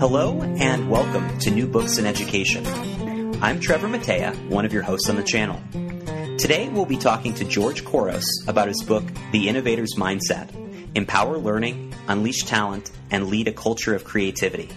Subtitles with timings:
[0.00, 2.66] Hello and welcome to New Books in Education.
[3.42, 5.60] I'm Trevor Matea, one of your hosts on the channel.
[6.38, 10.48] Today we'll be talking to George Couros about his book, The Innovator's Mindset
[10.94, 14.70] Empower Learning, Unleash Talent, and Lead a Culture of Creativity.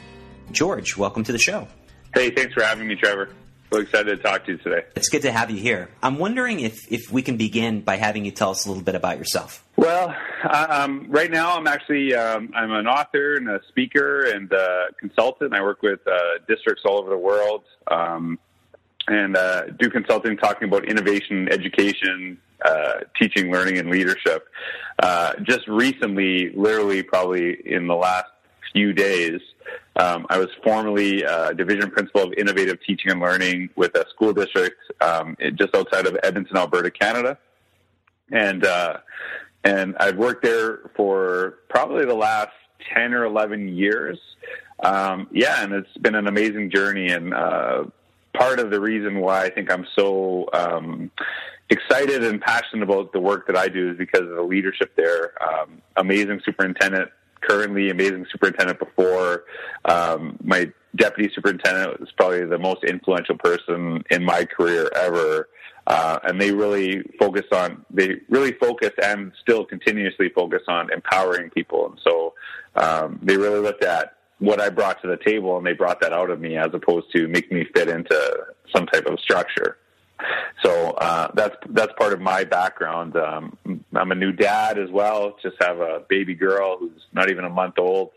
[0.52, 1.70] George, welcome to the show.
[2.14, 3.30] Hey, thanks for having me, Trevor.
[3.72, 4.84] So excited to talk to you today.
[4.98, 5.90] It's good to have you here.
[6.04, 8.96] I'm wondering if, if we can begin by having you tell us a little bit
[8.96, 9.63] about yourself.
[9.84, 10.16] Well,
[10.50, 15.54] um, right now I'm actually um, I'm an author and a speaker and a consultant.
[15.54, 18.40] I work with uh, districts all over the world um,
[19.10, 24.48] and uh, do consulting, talking about innovation, education, uh, teaching, learning, and leadership.
[25.00, 28.28] Uh, just recently, literally, probably in the last
[28.72, 29.42] few days,
[29.98, 34.32] um, I was formerly uh, division principal of innovative teaching and learning with a school
[34.32, 37.38] district um, just outside of Edmonton, Alberta, Canada,
[38.32, 38.98] and uh,
[39.64, 42.52] and I've worked there for probably the last
[42.94, 44.20] ten or eleven years.
[44.80, 47.86] Um, yeah, and it's been an amazing journey, and uh,
[48.34, 51.12] part of the reason why I think I'm so um,
[51.70, 55.32] excited and passionate about the work that I do is because of the leadership there.
[55.42, 57.10] Um, amazing superintendent
[57.44, 59.44] currently amazing superintendent before.
[59.86, 65.50] Um, my deputy superintendent was probably the most influential person in my career ever.
[65.86, 71.50] Uh, and they really focus on, they really focus and still continuously focus on empowering
[71.50, 71.88] people.
[71.88, 72.34] And so
[72.76, 76.14] um, they really looked at what I brought to the table and they brought that
[76.14, 79.78] out of me as opposed to make me fit into some type of structure.
[80.64, 83.18] So uh, that's that's part of my background.
[83.18, 83.58] Um,
[83.94, 85.36] I'm a new dad as well.
[85.42, 88.12] Just have a baby girl who's not even a month old,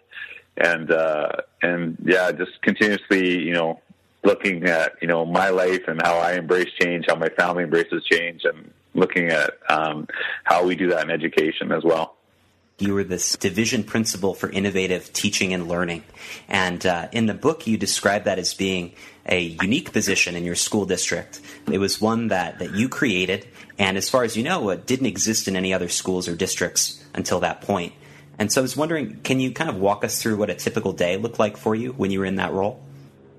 [0.57, 3.81] and uh, and yeah, just continuously, you know,
[4.27, 8.05] looking at you know my life and how I embrace change, how my family embraces
[8.05, 10.07] change, and looking at um,
[10.45, 12.17] how we do that in education as well.
[12.79, 16.05] You were this division principal for innovative teaching and learning.
[16.47, 18.93] And uh, in the book, you describe that as being
[19.25, 21.41] a unique position in your school district.
[21.73, 23.49] It was one that, that you created,
[23.79, 27.03] and as far as you know, it didn't exist in any other schools or districts
[27.15, 27.95] until that point.
[28.39, 30.93] And so I was wondering, can you kind of walk us through what a typical
[30.93, 32.83] day looked like for you when you were in that role?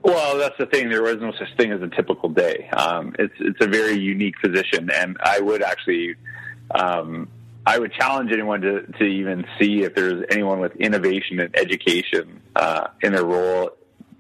[0.04, 0.90] Well, that's the thing.
[0.90, 2.70] There was no such thing as a typical day.
[2.70, 6.16] Um, it's it's a very unique position, and I would actually
[6.72, 7.28] um,
[7.66, 12.42] I would challenge anyone to, to even see if there's anyone with innovation and education
[12.56, 13.72] uh, in their role,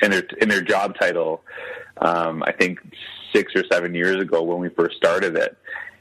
[0.01, 1.43] in their in their job title.
[1.97, 2.79] Um, I think
[3.33, 5.57] six or seven years ago when we first started it,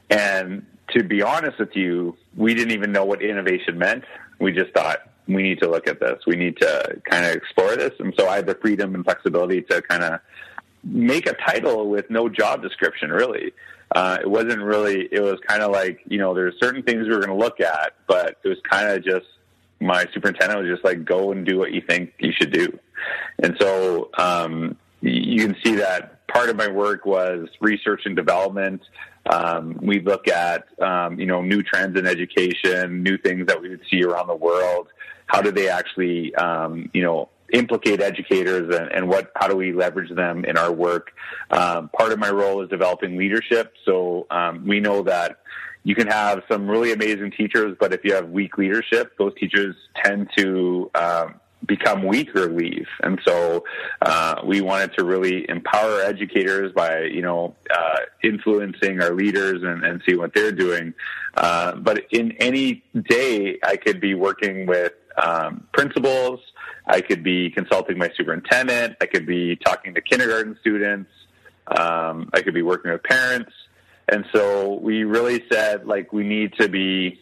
[0.09, 4.03] and to be honest with you, we didn't even know what innovation meant.
[4.39, 6.19] We just thought we need to look at this.
[6.25, 9.61] We need to kind of explore this, and so I had the freedom and flexibility
[9.63, 10.19] to kind of
[10.83, 13.51] make a title with no job description, really
[13.95, 17.09] uh, it wasn't really, it was kind of like, you know, there's certain things we
[17.09, 19.25] were going to look at, but it was kind of just,
[19.79, 22.77] my superintendent was just like, go and do what you think you should do.
[23.41, 28.81] And so, um, you can see that part of my work was research and development.
[29.29, 33.69] Um, we look at, um, you know, new trends in education, new things that we
[33.69, 34.87] would see around the world.
[35.27, 39.71] How do they actually, um, you know, implicate educators and, and, what how do we
[39.71, 41.11] leverage them in our work.
[41.49, 43.73] Um, part of my role is developing leadership.
[43.85, 45.39] So um, we know that
[45.83, 49.75] you can have some really amazing teachers, but if you have weak leadership, those teachers
[50.03, 51.35] tend to um,
[51.67, 52.87] become weak or leave.
[53.01, 53.63] And so
[54.01, 59.83] uh, we wanted to really empower educators by you know uh, influencing our leaders and,
[59.83, 60.93] and see what they're doing.
[61.35, 66.39] Uh, but in any day, I could be working with um, principals.
[66.85, 68.95] I could be consulting my superintendent.
[69.01, 71.11] I could be talking to kindergarten students.
[71.67, 73.51] Um, I could be working with parents.
[74.09, 77.19] And so we really said, like, we need to be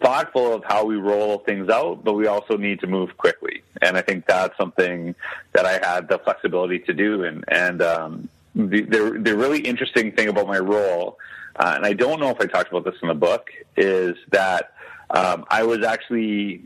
[0.00, 3.62] thoughtful of how we roll things out, but we also need to move quickly.
[3.82, 5.14] And I think that's something
[5.52, 7.24] that I had the flexibility to do.
[7.24, 11.18] And, and um, the, the, the really interesting thing about my role,
[11.56, 14.72] uh, and I don't know if I talked about this in the book, is that
[15.10, 16.62] um, I was actually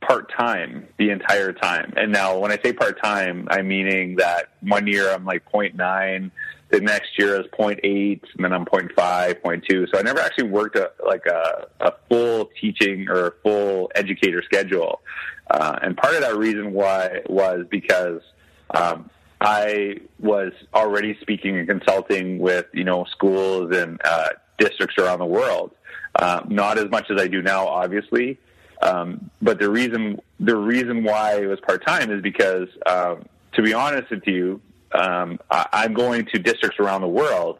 [0.00, 1.94] part time the entire time.
[1.96, 6.30] And now, when I say part time, I'm meaning that one year I'm like 0.9,
[6.72, 9.92] the next year is 0.8, and then I'm 0.5, 0.2.
[9.92, 14.42] So I never actually worked a, like a, a full teaching or a full educator
[14.42, 15.02] schedule.
[15.50, 18.22] Uh, and part of that reason why was because
[18.70, 19.10] um,
[19.42, 25.26] I was already speaking and consulting with you know schools and uh, districts around the
[25.26, 25.72] world.
[26.16, 28.38] Uh, not as much as I do now, obviously.
[28.80, 33.62] Um, but the reason the reason why it was part time is because, um, to
[33.62, 34.60] be honest with you,
[34.94, 37.58] um, I, I'm going to districts around the world,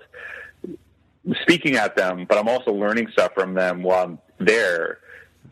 [1.42, 4.98] speaking at them, but I'm also learning stuff from them while I'm there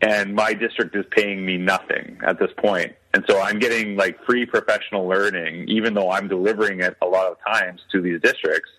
[0.01, 2.93] and my district is paying me nothing at this point.
[3.13, 7.31] And so I'm getting like free professional learning, even though I'm delivering it a lot
[7.31, 8.71] of times to these districts.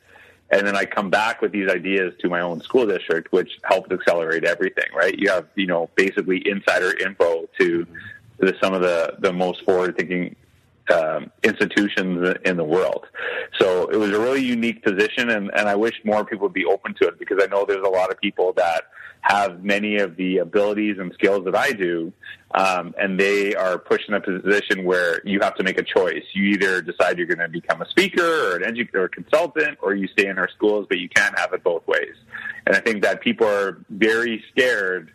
[0.51, 3.91] And then I come back with these ideas to my own school district, which helps
[3.91, 5.17] accelerate everything, right?
[5.17, 7.87] You have, you know, basically insider info to
[8.39, 10.35] the, some of the, the most forward thinking
[10.91, 13.07] um, institutions in the world.
[13.59, 16.65] So it was a really unique position, and, and I wish more people would be
[16.65, 18.85] open to it because I know there's a lot of people that
[19.23, 22.13] have many of the abilities and skills that I do,
[22.57, 26.25] um, and they are pushed in a position where you have to make a choice.
[26.33, 29.95] You either decide you're going to become a speaker or an educator or consultant, or
[29.95, 32.17] you stay in our schools, but you can't have it both ways.
[32.67, 35.13] And I think that people are very scared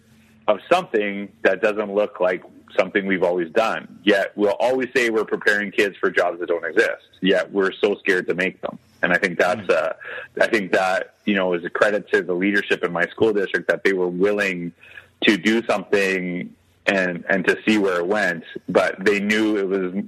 [0.48, 2.44] of something that doesn't look like
[2.78, 4.00] something we've always done.
[4.04, 7.08] Yet we'll always say we're preparing kids for jobs that don't exist.
[7.22, 8.78] Yet we're so scared to make them.
[9.02, 9.94] And I think that's, uh,
[10.42, 13.68] I think that, you know, is a credit to the leadership in my school district
[13.68, 14.72] that they were willing
[15.24, 16.54] to do something
[16.86, 18.44] and, and to see where it went.
[18.68, 20.04] But they knew it was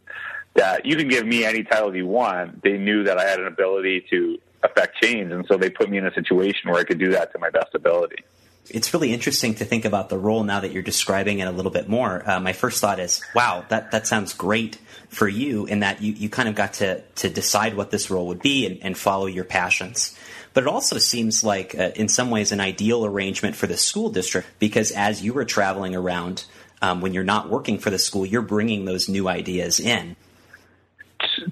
[0.56, 2.64] that you can give me any title you want.
[2.64, 5.32] They knew that I had an ability to affect change.
[5.32, 7.50] And so they put me in a situation where I could do that to my
[7.50, 8.24] best ability
[8.72, 11.72] it's really interesting to think about the role now that you're describing it a little
[11.72, 12.28] bit more.
[12.30, 14.78] Uh, my first thought is, wow, that, that sounds great
[15.10, 18.28] for you in that you, you kind of got to, to decide what this role
[18.28, 20.18] would be and, and follow your passions.
[20.54, 24.10] But it also seems like, uh, in some ways, an ideal arrangement for the school
[24.10, 26.46] district because as you were traveling around,
[26.82, 30.16] um, when you're not working for the school, you're bringing those new ideas in.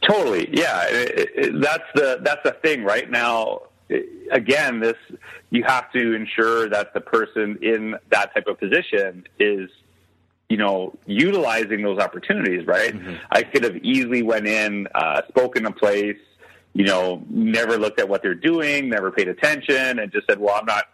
[0.02, 0.86] Totally, yeah.
[0.90, 2.84] It, it, that's the that's the thing.
[2.84, 3.64] Right now,
[4.31, 4.98] again, this
[5.50, 9.69] you have to ensure that the person in that type of position is
[10.50, 13.16] you know utilizing those opportunities right mm-hmm.
[13.31, 16.18] i could have easily went in uh, spoken a place
[16.74, 20.56] you know never looked at what they're doing never paid attention and just said well
[20.56, 20.86] i'm not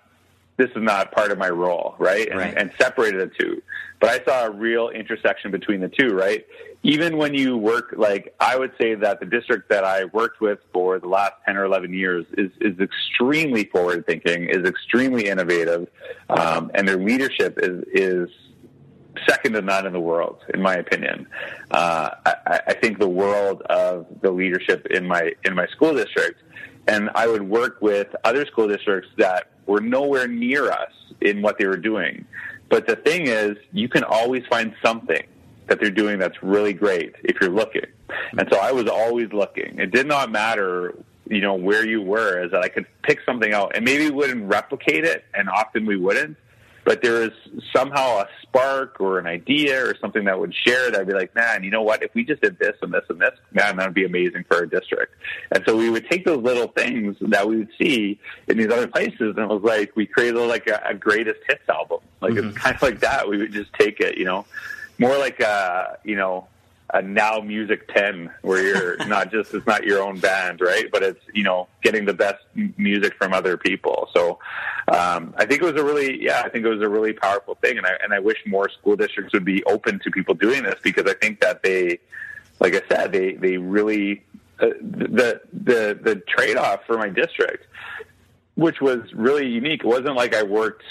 [0.57, 2.27] this is not part of my role, right?
[2.27, 2.53] And, right.
[2.55, 3.61] and separated the two.
[3.99, 6.45] But I saw a real intersection between the two, right?
[6.85, 10.59] Even when you work, like I would say that the district that I worked with
[10.73, 15.87] for the last 10 or 11 years is, is extremely forward thinking, is extremely innovative,
[16.29, 18.29] um, and their leadership is, is
[19.25, 21.25] second to none in the world, in my opinion.
[21.71, 26.43] Uh, I, I think the world of the leadership in my, in my school district,
[26.89, 30.91] and I would work with other school districts that were nowhere near us
[31.21, 32.25] in what they were doing.
[32.67, 35.23] But the thing is, you can always find something
[35.67, 37.85] that they're doing that's really great if you're looking.
[38.37, 39.79] And so I was always looking.
[39.79, 40.95] It did not matter,
[41.27, 43.75] you know, where you were, is that I could pick something out.
[43.75, 46.37] And maybe we wouldn't replicate it, and often we wouldn't,
[46.85, 47.31] but there was
[47.73, 51.33] somehow a spark or an idea or something that would share that I'd be like,
[51.33, 52.03] man, you know what?
[52.03, 54.57] If we just did this and this and this, man, that would be amazing for
[54.57, 55.15] our district.
[55.51, 58.87] And so we would take those little things that we would see in these other
[58.87, 61.99] places, and it was like we created like a, a greatest hits album.
[62.21, 62.49] Like mm-hmm.
[62.49, 63.29] it's kind of like that.
[63.29, 64.45] We would just take it, you know,
[64.99, 66.47] more like a, you know,
[66.93, 70.89] a now music 10 where you're not just it's not your own band right?
[70.91, 72.43] But it's you know getting the best
[72.77, 74.09] music from other people.
[74.15, 74.39] So
[74.87, 77.55] um, i think it was a really yeah i think it was a really powerful
[77.55, 77.77] thing.
[77.77, 80.79] And i and i wish more school districts would be open to people doing this
[80.83, 81.99] because i think that they
[82.59, 84.23] like i said they they really
[84.59, 87.65] uh, the the the trade off for my district
[88.55, 90.83] which was really unique it wasn't like i worked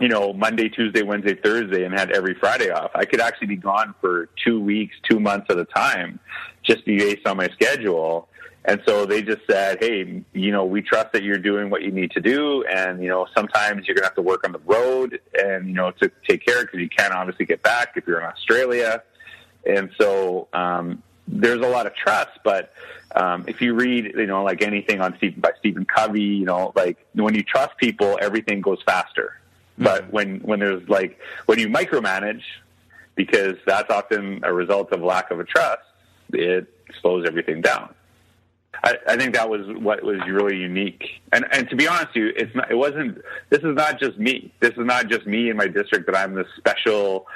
[0.00, 2.90] you know, Monday, Tuesday, Wednesday, Thursday, and had every Friday off.
[2.94, 6.18] I could actually be gone for two weeks, two months at a time,
[6.62, 8.28] just based on my schedule.
[8.66, 11.92] And so they just said, hey, you know, we trust that you're doing what you
[11.92, 12.64] need to do.
[12.64, 15.72] And, you know, sometimes you're going to have to work on the road and, you
[15.72, 19.02] know, to take care because you can't obviously get back if you're in Australia.
[19.64, 22.40] And so um, there's a lot of trust.
[22.42, 22.72] But
[23.14, 26.72] um, if you read, you know, like anything on Stephen, by Stephen Covey, you know,
[26.74, 29.40] like when you trust people, everything goes faster
[29.78, 30.12] but mm-hmm.
[30.12, 32.42] when when there's like when you micromanage,
[33.14, 35.82] because that's often a result of lack of a trust,
[36.32, 36.66] it
[37.00, 37.94] slows everything down.
[38.84, 41.04] I, I think that was what was really unique.
[41.32, 43.18] And and to be honest with you, it's not, it wasn't.
[43.50, 44.52] This is not just me.
[44.60, 47.26] This is not just me in my district that I'm this special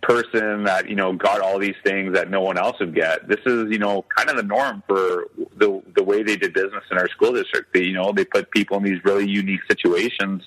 [0.00, 3.28] person that you know got all these things that no one else would get.
[3.28, 6.84] This is you know kind of the norm for the the way they did business
[6.90, 7.74] in our school district.
[7.74, 10.42] They, you know they put people in these really unique situations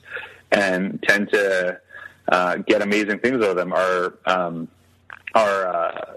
[0.51, 1.79] and tend to
[2.31, 3.73] uh, get amazing things out of them.
[3.73, 4.67] Our um,
[5.33, 6.15] our uh,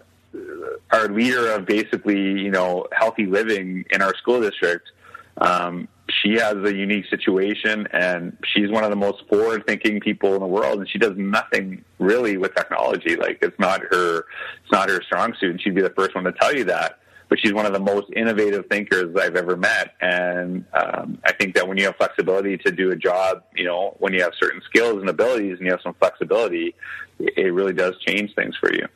[0.92, 4.90] our leader of basically you know healthy living in our school district.
[5.38, 5.88] Um,
[6.22, 10.40] she has a unique situation and she's one of the most forward thinking people in
[10.40, 14.88] the world and she does nothing really with technology like it's not her it's not
[14.90, 17.52] her strong suit and she'd be the first one to tell you that but she's
[17.52, 19.94] one of the most innovative thinkers I've ever met.
[20.00, 23.96] And um, I think that when you have flexibility to do a job, you know,
[23.98, 26.74] when you have certain skills and abilities and you have some flexibility,
[27.18, 28.86] it really does change things for you.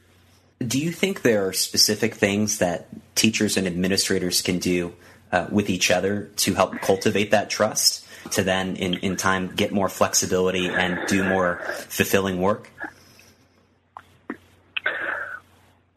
[0.59, 4.95] Do you think there are specific things that teachers and administrators can do
[5.31, 9.73] uh, with each other to help cultivate that trust to then, in, in time, get
[9.73, 12.71] more flexibility and do more fulfilling work?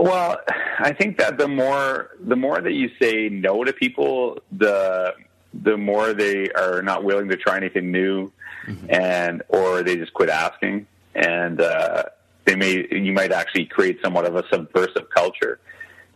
[0.02, 0.42] Well,
[0.80, 5.14] I think that the more the more that you say no to people, the
[5.54, 8.32] the more they are not willing to try anything new,
[8.66, 8.88] mm-hmm.
[8.90, 12.06] and or they just quit asking, and uh,
[12.46, 15.60] they may you might actually create somewhat of a subversive culture.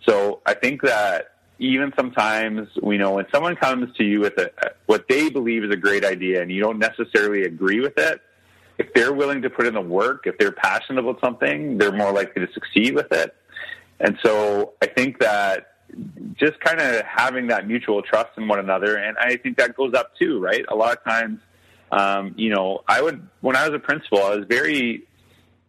[0.01, 4.51] So I think that even sometimes we know when someone comes to you with a,
[4.87, 8.19] what they believe is a great idea, and you don't necessarily agree with it.
[8.79, 12.11] If they're willing to put in the work, if they're passionate about something, they're more
[12.11, 13.35] likely to succeed with it.
[13.99, 15.67] And so I think that
[16.35, 19.93] just kind of having that mutual trust in one another, and I think that goes
[19.93, 20.65] up too, right?
[20.67, 21.39] A lot of times,
[21.91, 25.07] um, you know, I would, when I was a principal, I was very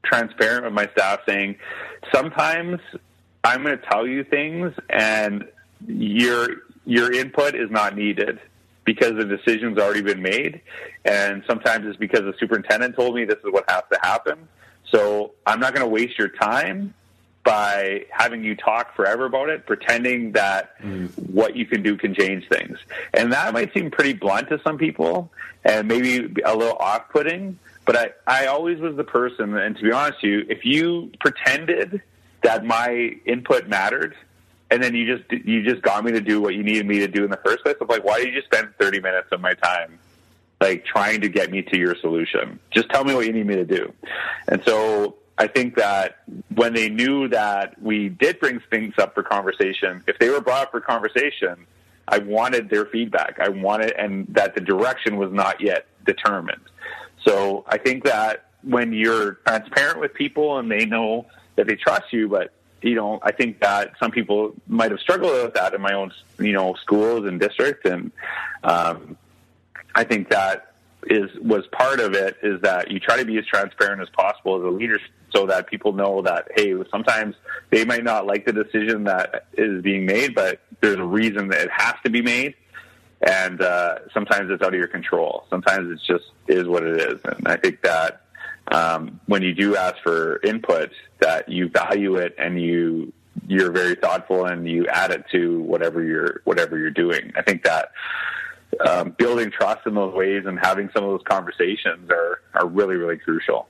[0.04, 1.56] transparent with my staff saying,
[2.12, 2.80] sometimes
[3.44, 5.44] I'm going to tell you things and
[5.86, 6.48] your,
[6.84, 8.40] your input is not needed
[8.84, 10.62] because the decision's already been made.
[11.04, 14.48] And sometimes it's because the superintendent told me this is what has to happen.
[14.92, 16.94] So I'm not going to waste your time
[17.46, 21.08] by having you talk forever about it, pretending that mm.
[21.30, 22.76] what you can do can change things.
[23.14, 25.30] And that might seem pretty blunt to some people
[25.64, 29.82] and maybe a little off putting, but I, I always was the person, and to
[29.82, 32.02] be honest with you, if you pretended
[32.42, 34.16] that my input mattered,
[34.72, 37.06] and then you just you just got me to do what you needed me to
[37.06, 37.76] do in the first place.
[37.80, 40.00] I'm like, why did you spend 30 minutes of my time
[40.60, 42.58] like trying to get me to your solution?
[42.72, 43.92] Just tell me what you need me to do.
[44.48, 46.18] And so I think that
[46.54, 50.64] when they knew that we did bring things up for conversation, if they were brought
[50.64, 51.66] up for conversation,
[52.08, 53.38] I wanted their feedback.
[53.40, 56.62] I wanted, and that the direction was not yet determined.
[57.24, 61.26] So I think that when you're transparent with people and they know
[61.56, 62.52] that they trust you, but
[62.82, 66.12] you know, I think that some people might have struggled with that in my own,
[66.38, 68.12] you know, schools and districts, and
[68.62, 69.16] um,
[69.94, 70.74] I think that
[71.08, 74.56] is was part of it is that you try to be as transparent as possible
[74.58, 75.00] as a leader
[75.34, 77.34] so that people know that hey sometimes
[77.70, 81.62] they might not like the decision that is being made but there's a reason that
[81.62, 82.54] it has to be made.
[83.26, 85.44] And uh, sometimes it's out of your control.
[85.48, 87.20] Sometimes it's just is what it is.
[87.24, 88.22] And i think that
[88.70, 90.90] um, when you do ask for input
[91.20, 93.12] that you value it and you
[93.46, 97.32] you're very thoughtful and you add it to whatever you're whatever you're doing.
[97.36, 97.92] I think that
[98.86, 102.96] um, building trust in those ways and having some of those conversations are are really
[102.96, 103.68] really crucial.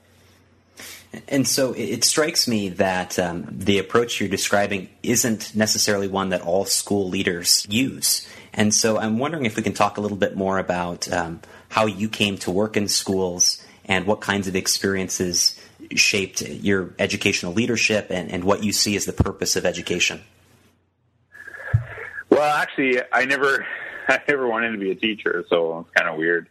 [1.27, 6.41] And so it strikes me that um, the approach you're describing isn't necessarily one that
[6.41, 8.27] all school leaders use.
[8.53, 11.85] And so I'm wondering if we can talk a little bit more about um, how
[11.85, 15.59] you came to work in schools and what kinds of experiences
[15.95, 20.21] shaped your educational leadership and, and what you see as the purpose of education.
[22.29, 23.65] Well, actually, I never
[24.09, 26.47] I never wanted to be a teacher, so it's kind of weird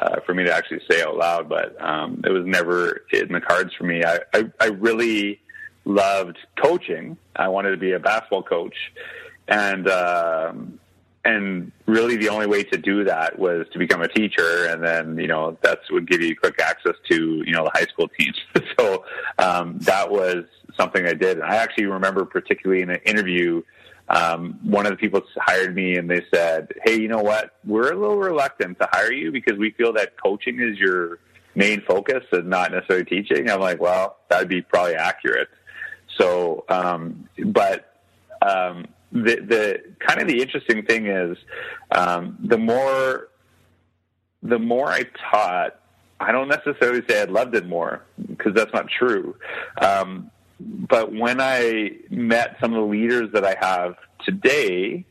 [0.00, 1.48] uh, for me to actually say out loud.
[1.48, 4.02] But um, it was never in the cards for me.
[4.04, 5.40] I, I, I really
[5.84, 7.16] loved coaching.
[7.36, 8.76] I wanted to be a basketball coach,
[9.46, 10.80] and um,
[11.24, 15.18] and really the only way to do that was to become a teacher, and then
[15.18, 18.38] you know that would give you quick access to you know the high school teams.
[18.78, 19.04] so
[19.38, 20.44] um, that was
[20.78, 21.38] something I did.
[21.38, 23.62] And I actually remember particularly in an interview
[24.10, 27.56] um, one of the people hired me and they said, Hey, you know what?
[27.64, 31.20] We're a little reluctant to hire you because we feel that coaching is your
[31.54, 33.48] main focus and not necessarily teaching.
[33.48, 35.48] I'm like, well, that'd be probably accurate.
[36.18, 37.94] So, um, but,
[38.42, 41.36] um, the, the kind of the interesting thing is,
[41.92, 43.28] um, the more,
[44.42, 45.76] the more I taught,
[46.20, 49.36] I don't necessarily say I loved it more because that's not true.
[49.80, 55.06] Um, but when I met some of the leaders that I have today,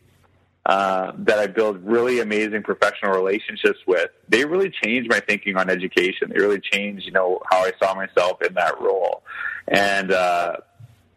[0.66, 5.70] uh, that I build really amazing professional relationships with, they really changed my thinking on
[5.70, 6.30] education.
[6.30, 9.24] They really changed, you know, how I saw myself in that role,
[9.68, 10.58] and uh,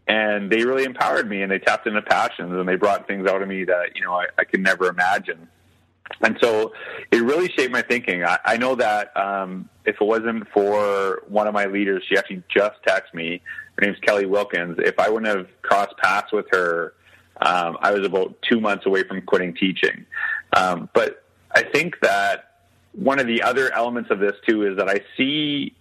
[0.08, 3.42] and they really empowered me, and they tapped into passions, and they brought things out
[3.42, 5.48] of me that you know I, I could never imagine.
[6.20, 6.72] And so
[7.10, 8.24] it really shaped my thinking.
[8.24, 12.42] I, I know that um, if it wasn't for one of my leaders, she actually
[12.48, 13.42] just texted me.
[13.78, 14.78] Her name's Kelly Wilkins.
[14.78, 16.94] If I wouldn't have crossed paths with her,
[17.40, 20.04] um, I was about two months away from quitting teaching.
[20.56, 22.52] Um, but I think that
[22.92, 25.74] one of the other elements of this too is that I see,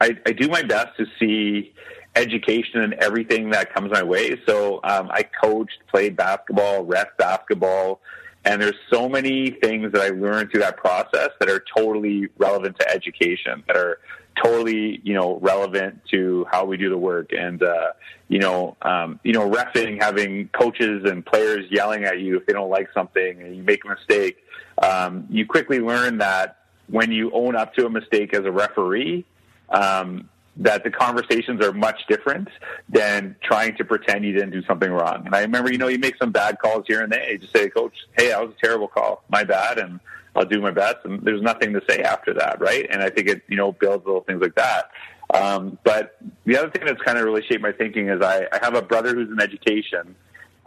[0.00, 1.74] I, I do my best to see
[2.14, 4.40] education and everything that comes my way.
[4.46, 8.00] So um, I coached, played basketball, ref basketball,
[8.46, 12.78] and there's so many things that I learned through that process that are totally relevant
[12.78, 13.98] to education, that are
[14.42, 17.32] totally, you know, relevant to how we do the work.
[17.32, 17.88] And, uh,
[18.28, 22.52] you know, um, you know, refing, having coaches and players yelling at you if they
[22.52, 24.36] don't like something and you make a mistake,
[24.80, 29.24] um, you quickly learn that when you own up to a mistake as a referee,
[29.70, 32.48] um, that the conversations are much different
[32.88, 35.22] than trying to pretend you didn't do something wrong.
[35.26, 37.30] And I remember, you know, you make some bad calls here and there.
[37.30, 39.22] You just say, Coach, hey, that was a terrible call.
[39.28, 39.78] My bad.
[39.78, 40.00] And
[40.34, 40.98] I'll do my best.
[41.04, 42.86] And there's nothing to say after that, right?
[42.90, 44.90] And I think it, you know, builds little things like that.
[45.34, 48.58] Um, but the other thing that's kind of really shaped my thinking is I, I
[48.62, 50.14] have a brother who's in education,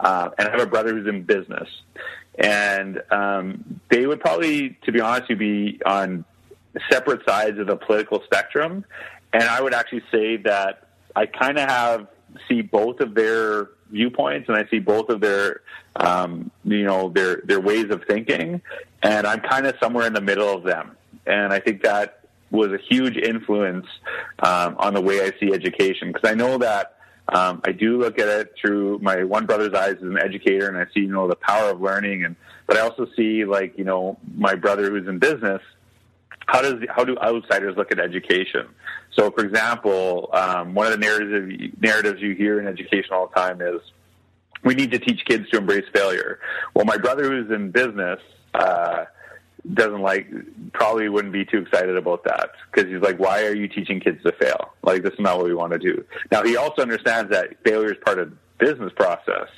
[0.00, 1.68] uh, and I have a brother who's in business.
[2.38, 6.24] And um, they would probably, to be honest, you be on
[6.90, 8.84] separate sides of the political spectrum.
[9.32, 12.08] And I would actually say that I kind of have
[12.48, 15.62] see both of their viewpoints and I see both of their
[15.96, 18.62] um, you know their their ways of thinking,
[19.02, 20.96] and I'm kind of somewhere in the middle of them.
[21.26, 23.86] And I think that was a huge influence
[24.40, 26.12] um, on the way I see education.
[26.12, 26.96] Because I know that
[27.28, 30.76] um, I do look at it through my one brother's eyes as an educator, and
[30.76, 33.84] I see you know the power of learning, and but I also see like you
[33.84, 35.62] know my brother who's in business
[36.50, 38.66] how does how do outsiders look at education?
[39.12, 43.34] So, for example, um, one of the narratives narratives you hear in education all the
[43.40, 43.80] time is
[44.64, 46.40] we need to teach kids to embrace failure.
[46.74, 48.18] Well, my brother who's in business
[48.54, 49.04] uh,
[49.74, 50.28] doesn't like
[50.72, 54.20] probably wouldn't be too excited about that because he's like, why are you teaching kids
[54.24, 54.74] to fail?
[54.82, 56.04] Like this is not what we want to do.
[56.32, 59.48] Now he also understands that failure is part of business process,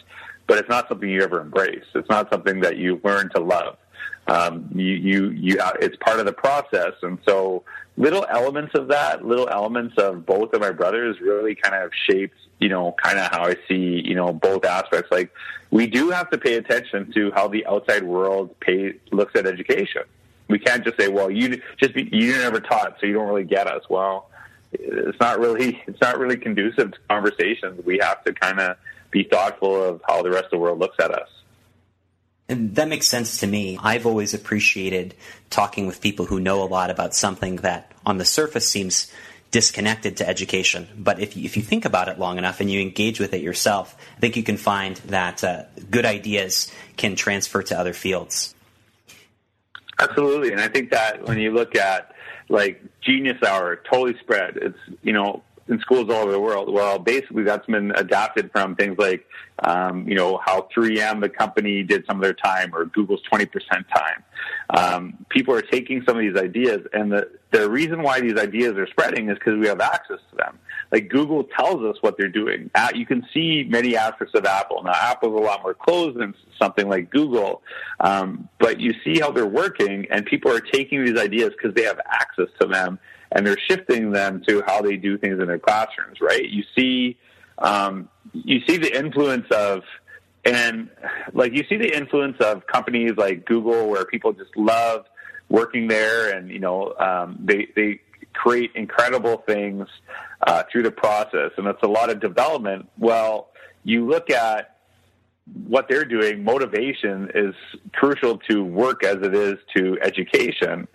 [0.47, 1.85] but it's not something you ever embrace.
[1.95, 3.79] It's not something that you learn to love
[4.27, 6.93] um, you, you, you, it's part of the process.
[7.03, 7.65] And so
[7.97, 12.37] little elements of that, little elements of both of my brothers really kind of shaped,
[12.59, 15.11] you know, kind of how I see, you know, both aspects.
[15.11, 15.33] Like
[15.71, 20.03] we do have to pay attention to how the outside world pay, looks at education.
[20.49, 23.45] We can't just say, well, you just be, you never taught, so you don't really
[23.45, 23.83] get us.
[23.89, 24.29] Well,
[24.73, 27.85] it's not really, it's not really conducive to conversations.
[27.85, 28.77] We have to kind of
[29.11, 31.29] be thoughtful of how the rest of the world looks at us.
[32.55, 33.79] That makes sense to me.
[33.83, 35.15] I've always appreciated
[35.51, 39.12] talking with people who know a lot about something that on the surface seems
[39.51, 40.88] disconnected to education.
[40.97, 43.43] But if you, if you think about it long enough and you engage with it
[43.43, 48.55] yourself, I think you can find that uh, good ideas can transfer to other fields.
[49.99, 50.53] Absolutely.
[50.53, 52.15] And I think that when you look at
[52.49, 54.57] like Genius Hour, totally spread.
[54.57, 56.73] It's, you know, in schools all over the world.
[56.73, 59.27] Well, basically, that's been adapted from things like,
[59.65, 63.49] um, you know, how 3M, the company, did some of their time, or Google's 20%
[63.71, 64.23] time.
[64.71, 68.77] Um, people are taking some of these ideas, and the, the reason why these ideas
[68.77, 70.59] are spreading is because we have access to them.
[70.91, 72.71] Like Google tells us what they're doing.
[72.95, 74.83] You can see many aspects of Apple.
[74.83, 77.63] Now, Apple's a lot more closed than something like Google,
[78.01, 81.85] um, but you see how they're working, and people are taking these ideas because they
[81.85, 82.99] have access to them
[83.35, 86.49] and they're shifting them to how they do things in their classrooms, right?
[86.49, 87.18] You see,
[87.59, 89.83] um, you see the influence of,
[90.45, 90.90] and
[91.33, 95.07] like you see the influence of companies like Google, where people just love
[95.49, 98.01] working there, and you know, um, they they
[98.33, 99.87] create incredible things
[100.47, 102.88] uh, through the process, and it's a lot of development.
[102.99, 103.49] Well,
[103.85, 104.77] you look at
[105.66, 107.55] what they're doing, motivation is
[107.92, 110.87] crucial to work as it is to education.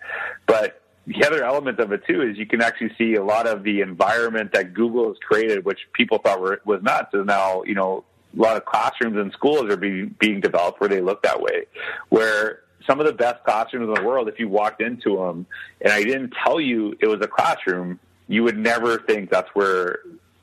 [0.46, 0.77] But
[1.08, 3.80] the other element of it too is you can actually see a lot of the
[3.80, 8.04] environment that Google has created, which people thought were, was nuts, is now you know
[8.36, 11.64] a lot of classrooms and schools are being being developed where they look that way,
[12.10, 15.46] where some of the best classrooms in the world, if you walked into them
[15.80, 20.00] and I didn't tell you it was a classroom, you would never think that's where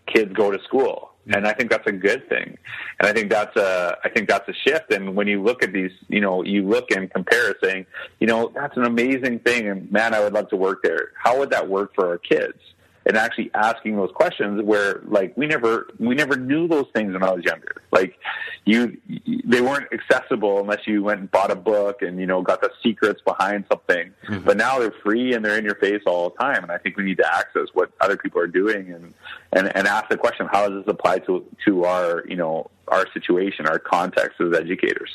[0.07, 2.57] kids go to school and I think that's a good thing.
[2.99, 4.93] And I think that's a I think that's a shift.
[4.93, 7.85] And when you look at these, you know, you look and compare, saying,
[8.19, 11.11] you know, that's an amazing thing, and man, I would love to work there.
[11.21, 12.59] How would that work for our kids?
[13.05, 17.23] And actually asking those questions where like we never we never knew those things when
[17.23, 17.81] I was younger.
[17.91, 18.17] Like
[18.65, 18.97] you
[19.45, 22.71] they weren't accessible unless you went and bought a book and you know got the
[22.81, 24.11] secrets behind something.
[24.27, 24.45] Mm-hmm.
[24.45, 26.97] But now they're free and they're in your face all the time and I think
[26.97, 29.13] we need to access what other people are doing and
[29.53, 33.05] and, and ask the question how does this apply to to our, you know, our
[33.13, 35.11] situation, our context as educators.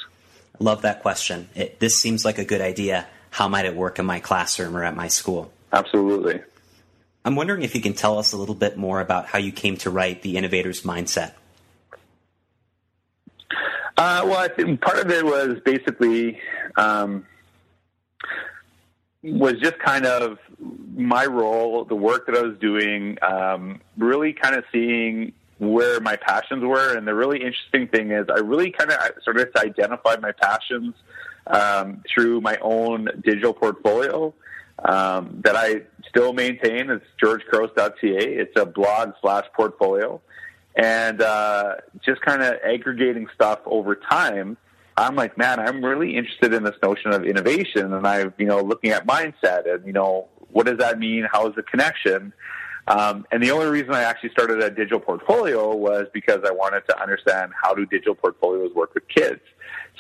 [0.59, 1.49] Love that question.
[1.55, 3.07] It, this seems like a good idea.
[3.31, 5.53] How might it work in my classroom or at my school?
[5.73, 6.41] Absolutely.
[7.25, 9.77] I'm wondering if you can tell us a little bit more about how you came
[9.79, 11.33] to write The Innovator's Mindset.
[13.97, 16.39] Uh, well, I think part of it was basically
[16.77, 17.27] um,
[19.23, 20.39] was just kind of
[20.97, 26.17] my role, the work that I was doing, um, really kind of seeing where my
[26.17, 26.97] passions were.
[26.97, 30.95] And the really interesting thing is, I really kind of started to identify my passions
[31.47, 34.33] um, through my own digital portfolio
[34.85, 36.91] um, that I still maintain.
[36.91, 37.99] It's georgecouros.ca.
[38.03, 40.21] It's a blog slash portfolio.
[40.77, 44.57] And uh, just kind of aggregating stuff over time,
[44.97, 47.93] I'm like, man, I'm really interested in this notion of innovation.
[47.93, 51.27] And I'm, you know, looking at mindset and, you know, what does that mean?
[51.31, 52.33] How is the connection?
[52.89, 56.83] Um, and the only reason I actually started a digital portfolio was because I wanted
[56.89, 59.41] to understand how do digital portfolios work with kids.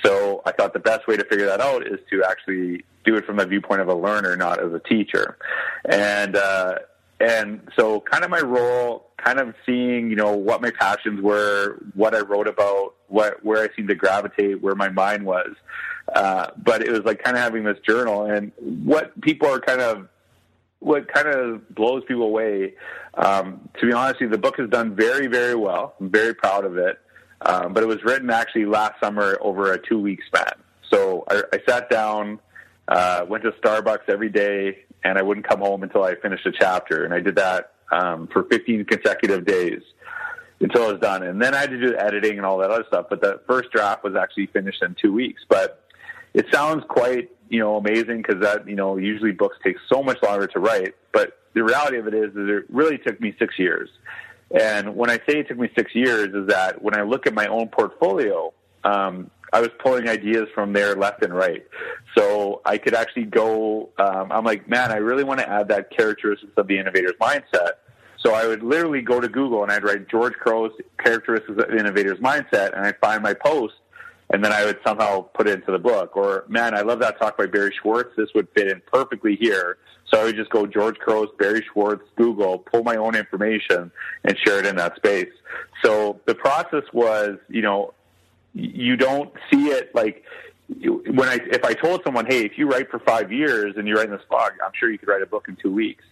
[0.04, 3.24] So I thought the best way to figure that out is to actually do it
[3.24, 5.36] from the viewpoint of a learner, not as a teacher.
[5.84, 6.76] And uh,
[7.20, 11.82] and so kind of my role, kind of seeing you know what my passions were,
[11.94, 15.54] what I wrote about, what where I seemed to gravitate, where my mind was.
[16.14, 19.80] Uh, but it was like kind of having this journal, and what people are kind
[19.80, 20.08] of
[20.80, 22.74] what kind of blows people away.
[23.14, 25.94] Um, to be honest, the book has done very, very well.
[26.00, 26.98] I'm very proud of it.
[27.42, 30.52] Um, but it was written actually last summer over a two week span.
[30.90, 32.38] So I, I sat down,
[32.88, 36.52] uh, went to Starbucks every day, and I wouldn't come home until I finished a
[36.52, 37.04] chapter.
[37.04, 39.82] And I did that um, for 15 consecutive days
[40.60, 41.22] until it was done.
[41.22, 43.06] And then I had to do the editing and all that other stuff.
[43.08, 45.42] But the first draft was actually finished in two weeks.
[45.48, 45.82] But
[46.34, 50.22] it sounds quite you know, amazing because that, you know, usually books take so much
[50.22, 50.94] longer to write.
[51.12, 53.90] But the reality of it is, is it really took me six years.
[54.58, 57.34] And when I say it took me six years, is that when I look at
[57.34, 58.52] my own portfolio,
[58.84, 61.66] um, I was pulling ideas from there left and right.
[62.16, 65.90] So I could actually go, um, I'm like, man, I really want to add that
[65.90, 67.72] characteristics of the innovator's mindset.
[68.18, 71.76] So I would literally go to Google and I'd write George Couros characteristics of the
[71.76, 73.74] innovator's mindset and I'd find my post
[74.32, 76.16] and then I would somehow put it into the book.
[76.16, 78.10] Or, man, I love that talk by Barry Schwartz.
[78.16, 79.78] This would fit in perfectly here.
[80.10, 83.92] So I would just go George Couros, Barry Schwartz, Google, pull my own information,
[84.24, 85.32] and share it in that space.
[85.84, 87.94] So the process was, you know,
[88.54, 90.24] you don't see it like
[90.68, 93.96] when I if I told someone, hey, if you write for five years and you
[93.96, 96.04] write in this blog, I'm sure you could write a book in two weeks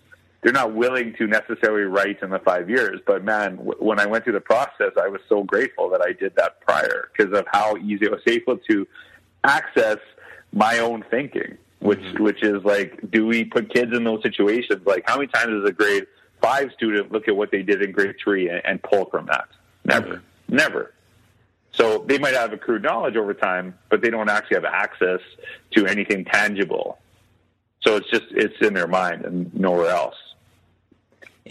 [0.43, 3.01] they're not willing to necessarily write in the five years.
[3.07, 6.13] But man, w- when I went through the process, I was so grateful that I
[6.13, 8.87] did that prior because of how easy it was able to
[9.45, 9.99] access
[10.53, 12.23] my own thinking, which mm-hmm.
[12.23, 14.85] which is like, do we put kids in those situations?
[14.87, 16.07] Like, how many times does a grade
[16.41, 19.49] five student look at what they did in grade three and, and pull from that?
[19.85, 20.57] Never, mm-hmm.
[20.57, 20.95] never.
[21.73, 25.21] So they might have accrued knowledge over time, but they don't actually have access
[25.73, 26.99] to anything tangible.
[27.83, 30.17] So it's just it's in their mind and nowhere else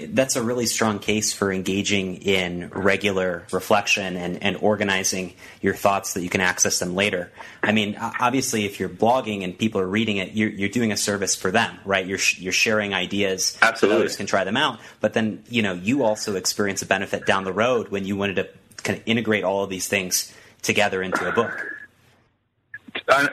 [0.09, 6.11] that's a really strong case for engaging in regular reflection and, and organizing your thoughts
[6.11, 7.31] so that you can access them later.
[7.63, 10.97] I mean, obviously, if you're blogging and people are reading it, you're, you're doing a
[10.97, 12.05] service for them, right?
[12.05, 13.95] You're, you're sharing ideas Absolutely.
[13.95, 14.79] so others can try them out.
[14.99, 18.35] But then, you know, you also experience a benefit down the road when you wanted
[18.35, 18.49] to
[18.83, 21.73] kind of integrate all of these things together into a book.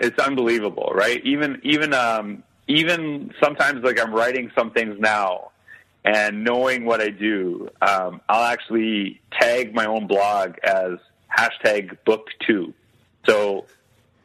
[0.01, 1.25] It's unbelievable, right?
[1.25, 5.51] Even even um, even sometimes, like I'm writing some things now
[6.05, 10.99] and knowing what I do, um, I'll actually tag my own blog as
[11.37, 12.75] hashtag book two.
[13.27, 13.67] So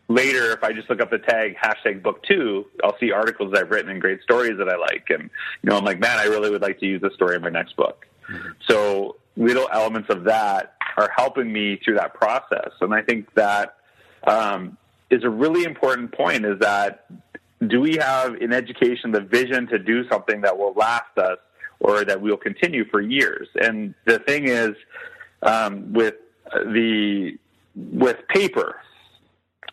[0.10, 3.70] later, if I just look up the tag hashtag book two, I'll see articles I've
[3.70, 5.06] written and great stories that I like.
[5.10, 5.30] And,
[5.62, 7.50] you know, I'm like, man, I really would like to use this story in my
[7.50, 8.06] next book.
[8.30, 8.50] Mm-hmm.
[8.68, 12.72] So little elements of that are helping me through that process.
[12.82, 13.78] And I think that
[14.28, 14.78] um,
[15.10, 17.06] is a really important point is that
[17.66, 21.38] do we have in education the vision to do something that will last us
[21.80, 23.48] or that we'll continue for years.
[23.62, 24.76] And the thing is,
[25.42, 26.16] um, with
[26.54, 27.38] the
[27.76, 28.78] with paper,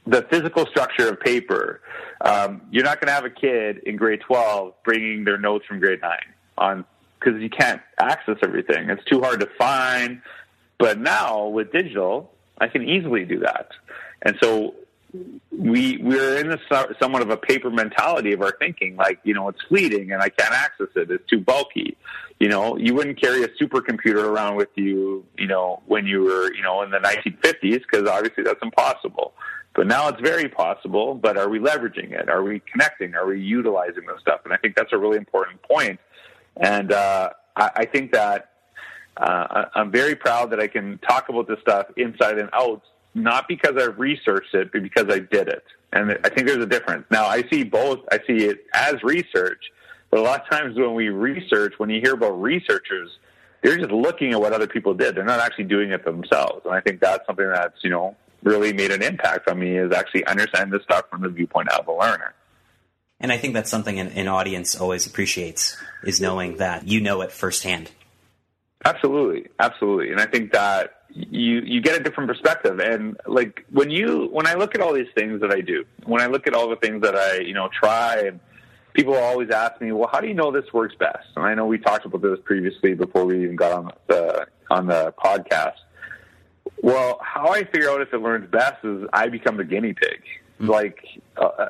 [0.07, 1.81] the physical structure of paper,
[2.21, 5.81] um, you're not going to have a kid in grade 12 bringing their notes from
[5.81, 6.19] grade 9
[6.59, 6.85] on
[7.19, 8.91] because you can't access everything.
[8.91, 10.21] It's too hard to find.
[10.79, 13.71] But now with digital, I can easily do that.
[14.23, 14.75] And so
[15.51, 16.59] we we're in a
[17.01, 18.97] somewhat of a paper mentality of our thinking.
[18.97, 21.11] Like you know, it's fleeting and I can't access it.
[21.11, 21.97] It's too bulky.
[22.39, 25.25] You know, you wouldn't carry a supercomputer around with you.
[25.39, 29.33] You know, when you were you know in the 1950s, because obviously that's impossible.
[29.75, 31.15] But now it's very possible.
[31.15, 32.29] But are we leveraging it?
[32.29, 33.15] Are we connecting?
[33.15, 34.41] Are we utilizing this stuff?
[34.45, 36.01] And I think that's a really important point.
[36.57, 38.51] And uh, I, I think that
[39.17, 42.83] uh, I'm very proud that I can talk about this stuff inside and out
[43.17, 45.65] not because I researched it, but because I did it.
[45.93, 47.07] And I think there's a difference.
[47.11, 48.01] Now, I see both.
[48.13, 49.73] I see it as research,
[50.11, 53.11] but a lot of times when we research, when you hear about researchers,
[53.63, 55.15] they're just looking at what other people did.
[55.15, 56.61] They're not actually doing it themselves.
[56.67, 59.93] And I think that's something that's, you know, really made an impact on me is
[59.93, 62.35] actually understanding the stuff from the viewpoint of a learner.
[63.19, 67.23] And I think that's something an, an audience always appreciates is knowing that you know
[67.23, 67.91] it firsthand.
[68.85, 72.79] Absolutely, absolutely, and I think that you you get a different perspective.
[72.79, 76.21] And like when you when I look at all these things that I do, when
[76.21, 78.41] I look at all the things that I you know try, and
[78.93, 81.29] people always ask me, well, how do you know this works best?
[81.37, 84.87] And I know we talked about this previously before we even got on the on
[84.87, 85.77] the podcast.
[86.83, 90.23] Well, how I figure out if it learns best is I become the guinea pig.
[90.61, 90.71] Mm-hmm.
[90.71, 90.99] Like
[91.37, 91.69] uh,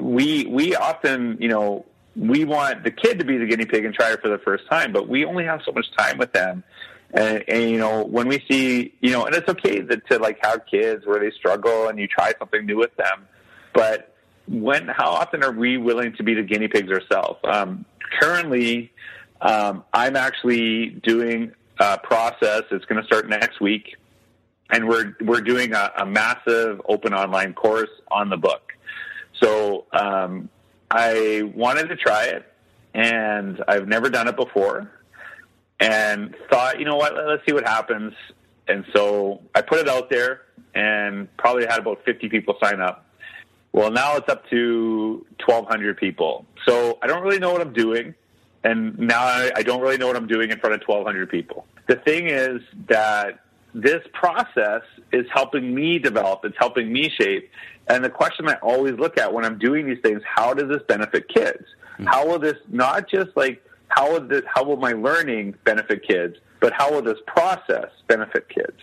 [0.00, 1.84] we we often you know
[2.16, 4.66] we want the kid to be the guinea pig and try it for the first
[4.70, 6.64] time, but we only have so much time with them.
[7.12, 10.38] And, and you know, when we see, you know, and it's okay that, to like
[10.42, 13.26] have kids where they struggle and you try something new with them,
[13.72, 14.14] but
[14.48, 17.40] when, how often are we willing to be the guinea pigs ourselves?
[17.44, 17.84] Um,
[18.20, 18.92] currently,
[19.40, 22.62] um, I'm actually doing a process.
[22.70, 23.96] It's going to start next week,
[24.70, 28.72] and we're we're doing a, a massive open online course on the book.
[29.42, 30.48] So um,
[30.90, 32.50] I wanted to try it,
[32.94, 34.90] and I've never done it before,
[35.80, 38.12] and thought, you know what, let's see what happens.
[38.68, 40.42] And so I put it out there,
[40.74, 43.06] and probably had about 50 people sign up.
[43.72, 46.46] Well, now it's up to 1,200 people.
[46.66, 48.14] So I don't really know what I'm doing,
[48.64, 51.66] and now I don't really know what I'm doing in front of 1,200 people.
[51.86, 53.40] The thing is that
[53.74, 57.50] this process is helping me develop, it's helping me shape.
[57.88, 60.82] And the question I always look at when I'm doing these things, how does this
[60.88, 61.64] benefit kids?
[61.92, 62.06] Mm-hmm.
[62.06, 66.36] How will this not just like how will this how will my learning benefit kids,
[66.60, 68.78] but how will this process benefit kids?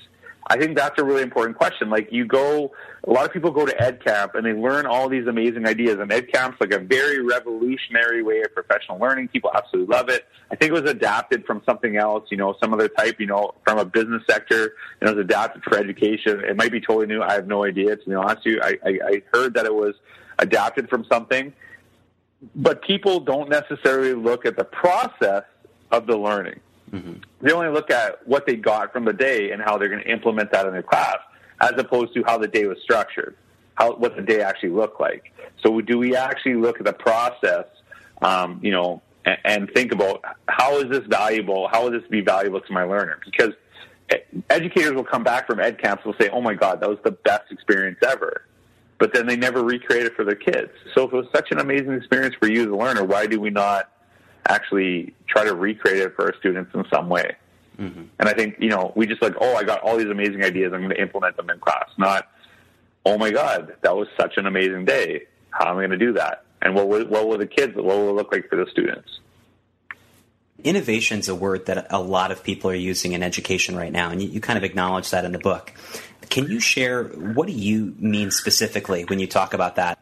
[0.47, 1.89] I think that's a really important question.
[1.89, 2.73] Like you go,
[3.05, 5.99] a lot of people go to Ed Camp and they learn all these amazing ideas.
[5.99, 9.29] And Ed Camp's like a very revolutionary way of professional learning.
[9.29, 10.25] People absolutely love it.
[10.51, 13.53] I think it was adapted from something else, you know, some other type, you know,
[13.65, 14.73] from a business sector.
[14.99, 16.41] And it was adapted for education.
[16.41, 17.21] It might be totally new.
[17.21, 17.95] I have no idea.
[17.95, 19.95] To be honest with you, I, I, I heard that it was
[20.39, 21.53] adapted from something.
[22.55, 25.43] But people don't necessarily look at the process
[25.91, 26.59] of the learning.
[26.91, 27.13] Mm-hmm.
[27.41, 30.11] They only look at what they got from the day and how they're going to
[30.11, 31.17] implement that in their class,
[31.61, 33.35] as opposed to how the day was structured,
[33.75, 35.31] how what the day actually looked like.
[35.63, 37.65] So, do we actually look at the process,
[38.21, 41.67] um, you know, and, and think about how is this valuable?
[41.71, 43.19] How will this be valuable to my learner?
[43.25, 43.53] Because
[44.49, 46.99] educators will come back from ed camps and will say, "Oh my God, that was
[47.03, 48.45] the best experience ever."
[49.03, 50.71] But then they never recreate it for their kids.
[50.95, 53.37] So if it was such an amazing experience for you as a learner, why do
[53.37, 53.91] we not
[54.47, 57.35] actually try to recreate it for our students in some way.
[57.77, 58.03] Mm-hmm.
[58.17, 60.71] And I think, you know, we just like, oh, I got all these amazing ideas.
[60.71, 61.89] I'm going to implement them in class.
[61.97, 62.29] Not,
[63.05, 65.23] oh my God, that was such an amazing day.
[65.49, 66.45] How am I going to do that?
[66.61, 69.19] And what will, what will the kids, what will it look like for the students?
[70.63, 74.11] Innovation is a word that a lot of people are using in education right now,
[74.11, 75.73] and you, you kind of acknowledge that in the book.
[76.33, 79.99] Can you share what do you mean specifically when you talk about that?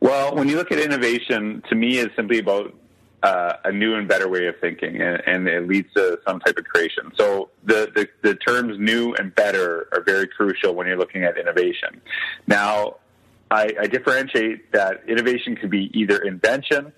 [0.00, 2.74] Well, when you look at innovation, to me, it's simply about
[3.22, 6.56] uh, a new and better way of thinking, and, and, it leads to some type
[6.56, 7.12] of creation.
[7.18, 11.36] So the, the, the terms new and better are very crucial when you're looking at
[11.36, 12.00] innovation.
[12.46, 12.96] Now,
[13.50, 16.90] I, I differentiate that innovation could be either invention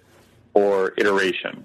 [0.55, 1.64] or iteration.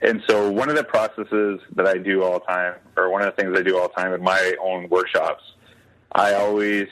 [0.00, 3.34] And so one of the processes that I do all the time, or one of
[3.34, 5.42] the things I do all the time in my own workshops,
[6.14, 6.88] I always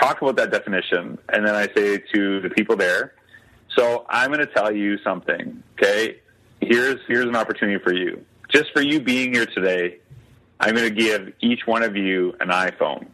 [0.00, 3.14] talk about that definition, and then I say to the people there,
[3.76, 5.62] so I'm going to tell you something.
[5.74, 6.20] Okay,
[6.60, 8.24] here's here's an opportunity for you.
[8.48, 9.98] Just for you being here today,
[10.60, 13.06] I'm going to give each one of you an iPhone.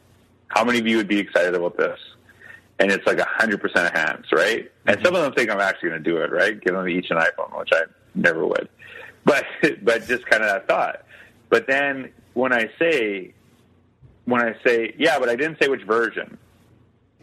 [0.49, 1.99] How many of you would be excited about this?
[2.81, 4.71] And it's like a hundred percent of hands, right?
[4.87, 5.05] And mm-hmm.
[5.05, 6.61] some of them think I'm actually going to do it, right?
[6.61, 7.83] Give them each an iPhone, which I
[8.15, 8.69] never would.
[9.25, 9.45] But
[9.83, 11.05] but just kind of that thought.
[11.51, 13.35] But then when I say
[14.29, 16.37] when I say yeah, but I didn't say which version,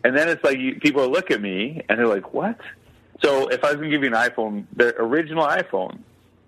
[0.03, 2.59] and then it's like you, people look at me and they're like, what?
[3.23, 5.99] So if I was going to give you an iPhone, the original iPhone,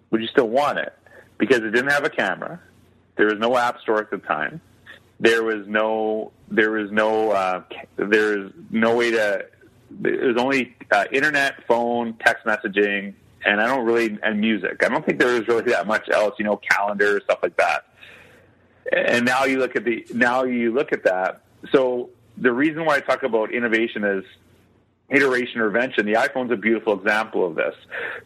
[0.10, 0.94] would you still want it?
[1.38, 2.60] Because it didn't have a camera.
[3.16, 4.60] There was no app store at the time.
[5.20, 7.64] There was no there was no uh,
[7.96, 9.46] there was no way to.
[10.04, 13.14] It was only uh, internet, phone, text messaging,
[13.46, 14.84] and I don't really and music.
[14.84, 16.36] I don't think there was really that much else.
[16.40, 17.86] You know, calendar stuff like that.
[18.92, 21.42] And now you look at the now you look at that.
[21.72, 24.24] So the reason why I talk about innovation is
[25.10, 26.06] iteration or invention.
[26.06, 27.76] The iPhone's a beautiful example of this.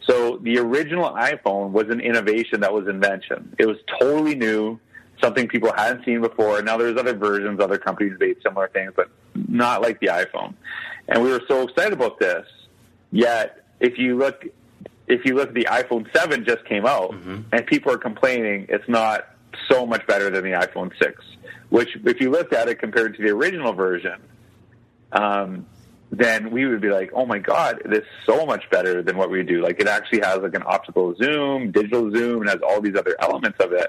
[0.06, 3.54] So the original iPhone was an innovation that was invention.
[3.58, 4.78] It was totally new,
[5.20, 6.60] something people hadn't seen before.
[6.62, 10.54] Now there's other versions, other companies made similar things, but not like the iPhone.
[11.08, 12.46] And we were so excited about this.
[13.10, 14.44] Yet, if you look,
[15.06, 17.42] if you look, at the iPhone 7 just came out, mm-hmm.
[17.52, 19.31] and people are complaining it's not
[19.70, 21.24] so much better than the iPhone 6.
[21.70, 24.20] Which, if you looked at it compared to the original version,
[25.12, 25.66] um,
[26.10, 29.30] then we would be like, oh my God, it is so much better than what
[29.30, 29.62] we do.
[29.62, 33.16] Like it actually has like an optical zoom, digital zoom, and has all these other
[33.18, 33.88] elements of it.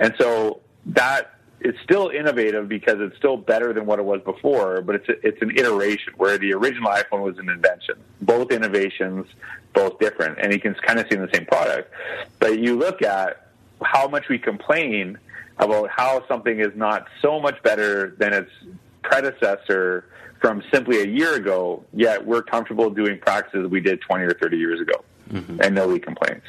[0.00, 4.80] And so that it's still innovative because it's still better than what it was before,
[4.80, 7.96] but it's a, it's an iteration where the original iPhone was an invention.
[8.22, 9.26] Both innovations,
[9.74, 11.92] both different, and you can kind of see in the same product.
[12.40, 13.41] But you look at
[13.82, 15.18] how much we complain
[15.58, 18.50] about how something is not so much better than its
[19.02, 20.06] predecessor
[20.40, 24.56] from simply a year ago, yet we're comfortable doing practices we did 20 or 30
[24.56, 25.60] years ago, mm-hmm.
[25.60, 26.42] and nobody complains.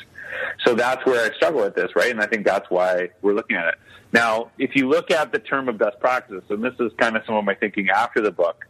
[0.66, 2.10] So that's where I struggle with this, right?
[2.10, 3.76] And I think that's why we're looking at it.
[4.12, 7.24] Now, if you look at the term of best practice, and this is kind of
[7.26, 8.66] some of my thinking after the book,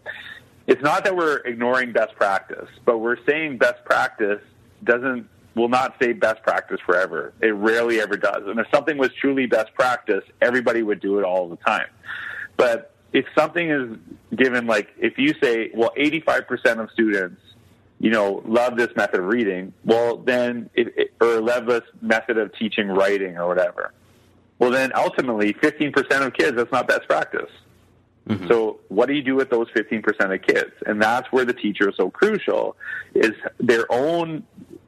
[0.67, 4.41] it's not that we're ignoring best practice, but we're saying best practice
[4.84, 7.34] doesn't will not say best practice forever.
[7.42, 8.44] It rarely ever does.
[8.48, 11.88] And if something was truly best practice, everybody would do it all the time.
[12.58, 13.98] But if something is
[14.36, 17.42] given like if you say, well, 85% of students
[18.04, 22.38] you know, love this method of reading, well, then, it, it, or love this method
[22.38, 23.94] of teaching writing or whatever.
[24.60, 27.50] Well, then ultimately, 15% of kids, that's not best practice.
[28.28, 28.50] Mm-hmm.
[28.50, 30.74] So what do you do with those 15% of kids?
[30.86, 32.76] And that's where the teacher is so crucial
[33.16, 34.44] is their own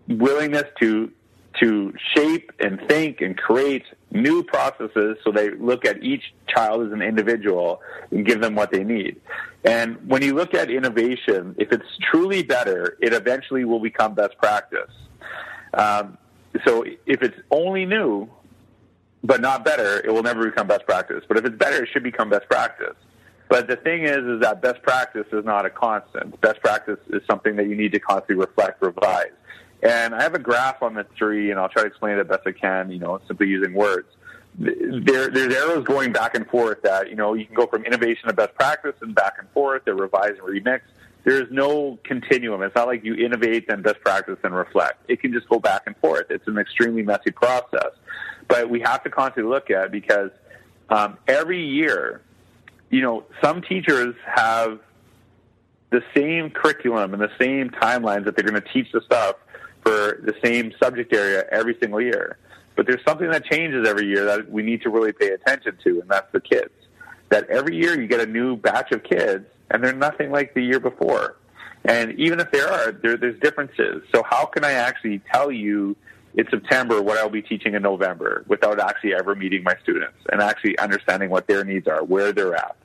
[0.08, 1.12] willingness to
[1.60, 6.92] to shape and think and create new processes so they look at each child as
[6.92, 9.22] an individual and give them what they need.
[9.64, 14.38] And when you look at innovation, if it's truly better, it eventually will become best
[14.38, 14.92] practice.
[15.74, 16.18] Um,
[16.66, 18.30] so if it's only new,
[19.24, 21.24] but not better, it will never become best practice.
[21.28, 22.96] But if it's better, it should become best practice.
[23.50, 26.40] But the thing is, is that best practice is not a constant.
[26.42, 29.32] Best practice is something that you need to constantly reflect, revise.
[29.84, 32.38] And I have a graph on the tree, and I'll try to explain it the
[32.38, 34.08] best I can, you know, simply using words.
[34.58, 38.30] There, there's arrows going back and forth that, you know, you can go from innovation
[38.30, 40.82] to best practice and back and forth, they revise and remix.
[41.26, 42.62] There's no continuum.
[42.62, 45.04] It's not like you innovate, then best practice, and reflect.
[45.10, 46.28] It can just go back and forth.
[46.30, 47.92] It's an extremely messy process.
[48.48, 50.30] But we have to constantly look at because
[50.90, 52.22] um, every year,
[52.92, 54.80] you know, some teachers have
[55.90, 59.36] the same curriculum and the same timelines that they're going to teach the stuff
[59.86, 62.38] for the same subject area every single year.
[62.76, 66.02] But there's something that changes every year that we need to really pay attention to,
[66.02, 66.74] and that's the kids.
[67.30, 70.62] That every year you get a new batch of kids, and they're nothing like the
[70.62, 71.38] year before.
[71.86, 74.04] And even if there are, there, there's differences.
[74.14, 75.96] So how can I actually tell you
[76.34, 80.42] in September what I'll be teaching in November without actually ever meeting my students and
[80.42, 82.76] actually understanding what their needs are, where they're at?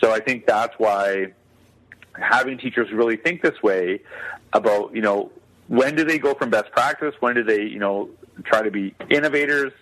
[0.00, 1.32] So I think that's why
[2.14, 4.00] having teachers really think this way
[4.52, 5.30] about, you know,
[5.68, 7.14] when do they go from best practice?
[7.20, 8.10] When do they, you know,
[8.44, 9.72] try to be innovators?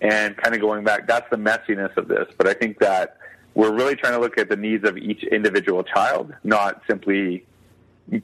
[0.00, 2.26] And kind of going back, that's the messiness of this.
[2.38, 3.18] But I think that
[3.54, 7.44] we're really trying to look at the needs of each individual child, not simply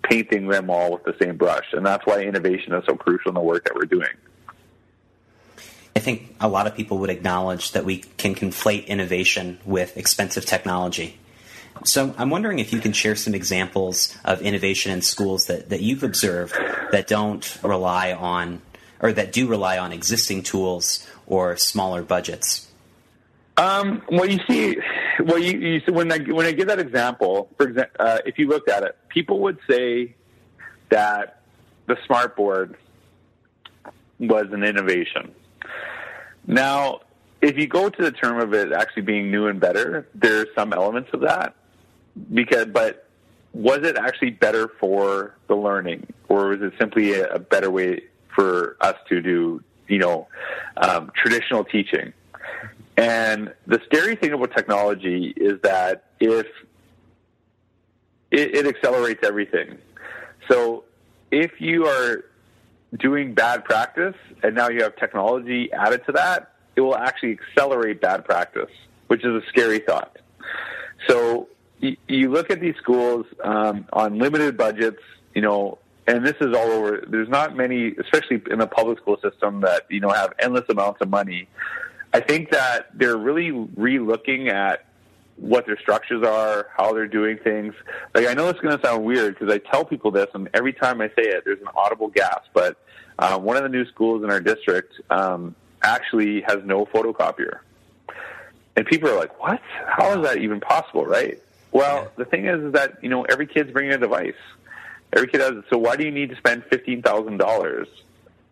[0.02, 1.66] painting them all with the same brush.
[1.72, 4.08] And that's why innovation is so crucial in the work that we're doing.
[5.94, 10.44] I think a lot of people would acknowledge that we can conflate innovation with expensive
[10.44, 11.18] technology.
[11.84, 15.82] So I'm wondering if you can share some examples of innovation in schools that, that
[15.82, 16.54] you've observed
[16.92, 18.62] that don't rely on
[19.00, 22.68] or that do rely on existing tools or smaller budgets.
[23.58, 24.76] Um, well, you see,
[25.24, 28.38] well, you, you see, when I when I give that example, for example, uh, if
[28.38, 30.14] you looked at it, people would say
[30.90, 31.40] that
[31.86, 32.74] the smartboard
[34.18, 35.34] was an innovation.
[36.46, 37.00] Now,
[37.40, 40.72] if you go to the term of it actually being new and better, there's some
[40.72, 41.54] elements of that
[42.32, 43.08] because but
[43.52, 48.02] was it actually better for the learning or was it simply a, a better way
[48.34, 50.28] for us to do you know
[50.76, 52.12] um, traditional teaching?
[52.96, 56.46] And the scary thing about technology is that if
[58.30, 59.78] it, it accelerates everything.
[60.50, 60.84] So
[61.30, 62.24] if you are
[62.96, 68.00] doing bad practice and now you have technology added to that it will actually accelerate
[68.00, 68.70] bad practice
[69.08, 70.18] which is a scary thought.
[71.08, 71.48] So
[71.80, 75.02] you, look at these schools um, on limited budgets,
[75.34, 77.04] you know, and this is all over.
[77.06, 81.00] There's not many, especially in the public school system, that you know have endless amounts
[81.00, 81.48] of money.
[82.12, 84.86] I think that they're really re-looking at
[85.36, 87.74] what their structures are, how they're doing things.
[88.14, 90.72] Like I know it's going to sound weird because I tell people this, and every
[90.72, 92.46] time I say it, there's an audible gasp.
[92.54, 92.78] But
[93.18, 97.58] uh, one of the new schools in our district um, actually has no photocopier,
[98.76, 99.60] and people are like, "What?
[99.86, 101.42] How is that even possible?" Right?
[101.72, 102.08] Well, yeah.
[102.16, 104.34] the thing is, is that you know every kid's bringing a device.
[105.12, 105.64] Every kid has it.
[105.70, 107.88] So why do you need to spend fifteen thousand dollars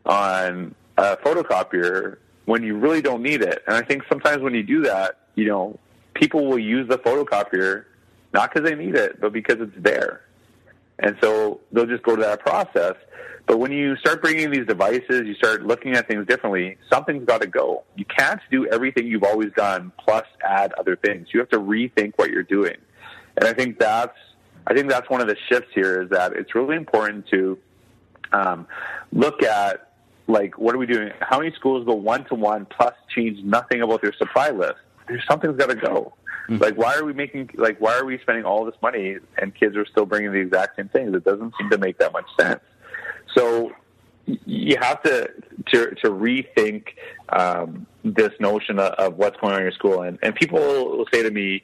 [0.07, 3.63] on a photocopier when you really don't need it?
[3.67, 5.79] And I think sometimes when you do that, you know,
[6.15, 7.85] people will use the photocopier
[8.35, 10.23] not because they need it, but because it's there.
[10.99, 12.95] And so they'll just go to that process.
[13.47, 17.43] But when you start bringing these devices, you start looking at things differently, something's got
[17.43, 17.85] to go.
[17.97, 21.29] You can't do everything you've always done plus add other things.
[21.33, 22.77] You have to rethink what you're doing.
[23.37, 24.17] And I think that's
[24.67, 27.59] I think that's one of the shifts here is that it's really important to
[28.33, 28.67] um,
[29.13, 29.93] look at
[30.27, 31.13] like what are we doing?
[31.21, 34.79] How many schools go one to one plus change nothing about their supply list?
[35.07, 36.15] There's something's got to go.
[36.49, 36.63] Mm-hmm.
[36.63, 39.77] Like why are we making like why are we spending all this money and kids
[39.77, 41.15] are still bringing the exact same things?
[41.15, 42.61] It doesn't seem to make that much sense.
[43.35, 43.73] So
[44.27, 45.31] you have to
[45.67, 46.89] to, to rethink
[47.31, 50.03] um, this notion of, of, what's going on in your school.
[50.03, 51.63] And, and people will say to me,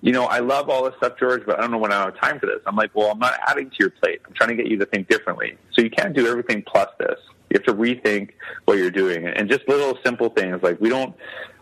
[0.00, 2.20] you know, I love all this stuff, George, but I don't know when I have
[2.20, 2.60] time for this.
[2.66, 4.20] I'm like, well, I'm not adding to your plate.
[4.26, 5.56] I'm trying to get you to think differently.
[5.72, 7.18] So you can't do everything plus this.
[7.50, 8.30] You have to rethink
[8.64, 11.14] what you're doing, and just little simple things like we don't.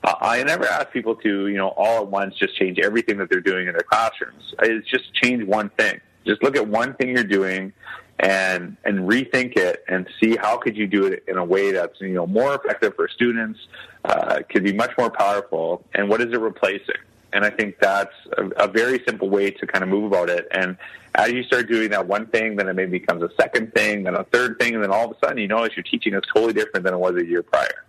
[0.02, 3.28] Uh, I never ask people to, you know, all at once just change everything that
[3.30, 4.54] they're doing in their classrooms.
[4.62, 6.00] It's just change one thing.
[6.26, 7.72] Just look at one thing you're doing
[8.20, 12.00] and and rethink it and see how could you do it in a way that's
[12.00, 13.58] you know more effective for students,
[14.04, 16.96] uh, could be much more powerful, and what is it replacing?
[17.34, 20.46] And I think that's a, a, very simple way to kind of move about it.
[20.52, 20.76] And
[21.16, 24.14] as you start doing that one thing, then it maybe becomes a second thing, then
[24.14, 26.52] a third thing, and then all of a sudden you notice your teaching is totally
[26.52, 27.84] different than it was a year prior.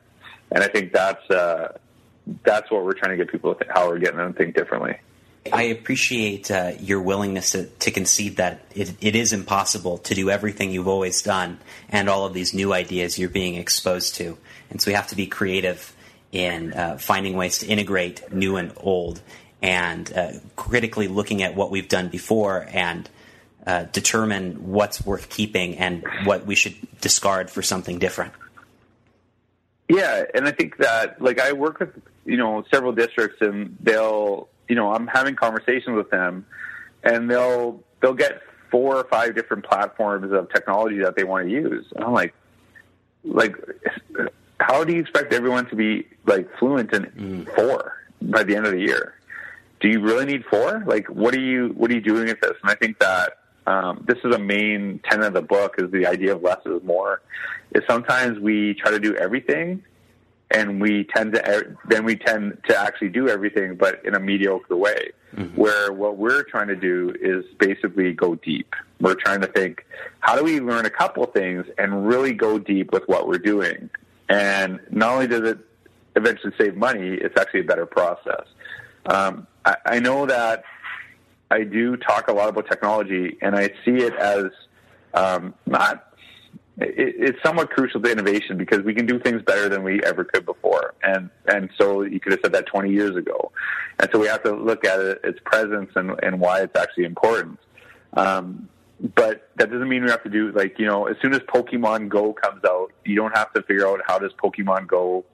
[0.51, 1.77] And I think that's uh,
[2.43, 4.55] that's what we're trying to get people to th- how we're getting them to think
[4.55, 4.97] differently.
[5.53, 10.31] I appreciate uh, your willingness to, to concede that it, it is impossible to do
[10.31, 14.39] everything you've always done and all of these new ideas you're being exposed to.
[14.71, 15.94] And so we have to be creative
[16.35, 19.21] in uh, finding ways to integrate new and old
[19.61, 23.09] and uh, critically looking at what we've done before and
[23.65, 28.33] uh, determine what's worth keeping and what we should discard for something different.
[29.87, 31.89] Yeah, and I think that like I work with
[32.25, 36.45] you know several districts and they'll you know, I'm having conversations with them,
[37.03, 41.51] and they'll they'll get four or five different platforms of technology that they want to
[41.51, 41.85] use.
[41.95, 42.33] And I'm like,
[43.23, 43.55] like,
[44.59, 47.55] how do you expect everyone to be like fluent in mm.
[47.55, 49.15] four by the end of the year?
[49.81, 50.83] Do you really need four?
[50.85, 52.53] Like, what are you what are you doing with this?
[52.61, 53.37] And I think that
[53.67, 56.81] um, this is a main tenet of the book is the idea of less is
[56.83, 57.21] more.
[57.73, 59.83] Is sometimes we try to do everything
[60.51, 64.75] and we tend to then we tend to actually do everything, but in a mediocre
[64.75, 65.11] way.
[65.35, 65.59] Mm-hmm.
[65.59, 68.73] Where what we're trying to do is basically go deep.
[69.01, 69.85] We're trying to think,
[70.19, 73.89] how do we learn a couple things and really go deep with what we're doing?
[74.29, 75.59] And not only does it
[76.15, 78.45] eventually save money, it's actually a better process.
[79.05, 80.63] Um, I, I know that
[81.51, 84.45] I do talk a lot about technology, and I see it as
[85.13, 86.15] um, not
[86.77, 90.23] it, it's somewhat crucial to innovation because we can do things better than we ever
[90.23, 90.93] could before.
[91.03, 93.51] And and so you could have said that 20 years ago.
[93.99, 97.05] And so we have to look at it, its presence and, and why it's actually
[97.05, 97.59] important.
[98.13, 98.69] Um,
[98.99, 102.09] but that doesn't mean we have to do like you know as soon as Pokemon
[102.09, 105.25] Go comes out, you don't have to figure out how does Pokemon Go.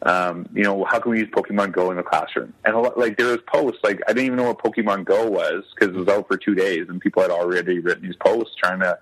[0.00, 2.54] Um, you know, how can we use Pokemon Go in the classroom?
[2.64, 5.28] And a lot, like there was posts, like I didn't even know what Pokemon Go
[5.28, 8.54] was because it was out for two days, and people had already written these posts
[8.54, 8.96] trying to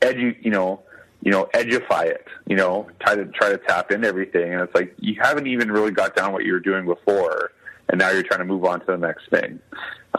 [0.00, 0.80] edu, you know,
[1.22, 4.54] you know, edify it, you know, try to try to tap into everything.
[4.54, 7.50] And it's like you haven't even really got down what you were doing before,
[7.88, 9.58] and now you're trying to move on to the next thing.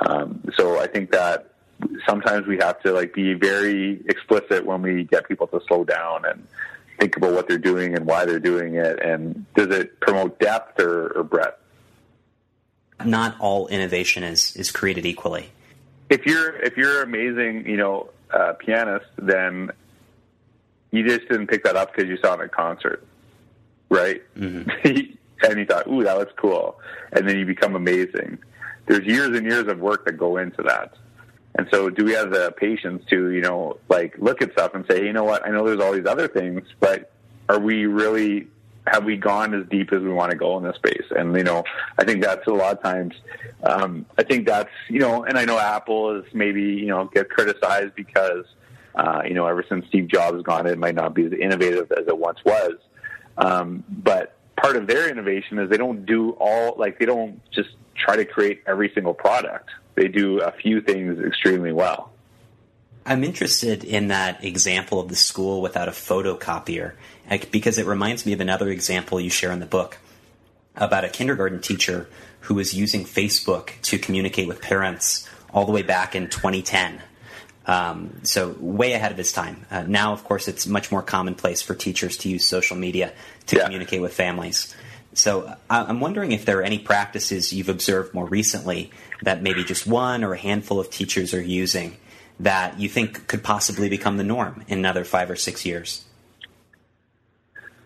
[0.07, 1.53] Um, so I think that
[2.07, 6.25] sometimes we have to like be very explicit when we get people to slow down
[6.25, 6.47] and
[6.99, 10.79] think about what they're doing and why they're doing it, and does it promote depth
[10.79, 11.57] or, or breadth?
[13.03, 15.51] Not all innovation is is created equally.
[16.09, 19.71] If you're if you're amazing, you know, uh, pianist, then
[20.91, 23.05] you just didn't pick that up because you saw it at a concert,
[23.89, 24.21] right?
[24.37, 24.69] Mm-hmm.
[25.43, 26.79] and you thought, "Ooh, that looks cool,"
[27.13, 28.37] and then you become amazing.
[28.87, 30.93] There's years and years of work that go into that.
[31.59, 34.85] And so, do we have the patience to, you know, like look at stuff and
[34.89, 35.45] say, you know what?
[35.45, 37.11] I know there's all these other things, but
[37.49, 38.47] are we really
[38.87, 41.03] have we gone as deep as we want to go in this space?
[41.11, 41.65] And you know,
[41.97, 43.13] I think that's a lot of times.
[43.61, 47.29] Um, I think that's you know, and I know Apple is maybe you know get
[47.29, 48.45] criticized because
[48.95, 52.07] uh, you know, ever since Steve Jobs gone, it might not be as innovative as
[52.07, 52.75] it once was.
[53.37, 57.69] Um, but part of their innovation is they don't do all like they don't just
[57.95, 59.69] try to create every single product.
[59.95, 62.11] They do a few things extremely well.
[63.05, 66.93] I'm interested in that example of the school without a photocopier
[67.51, 69.97] because it reminds me of another example you share in the book
[70.75, 72.09] about a kindergarten teacher
[72.41, 77.01] who was using Facebook to communicate with parents all the way back in 2010.
[77.69, 79.63] Um, so way ahead of his time.
[79.69, 83.13] Uh, now, of course, it's much more commonplace for teachers to use social media
[83.45, 83.65] to yeah.
[83.65, 84.75] communicate with families.
[85.13, 88.89] So uh, I'm wondering if there are any practices you've observed more recently
[89.21, 91.97] that maybe just one or a handful of teachers are using
[92.39, 96.05] that you think could possibly become the norm in another five or six years?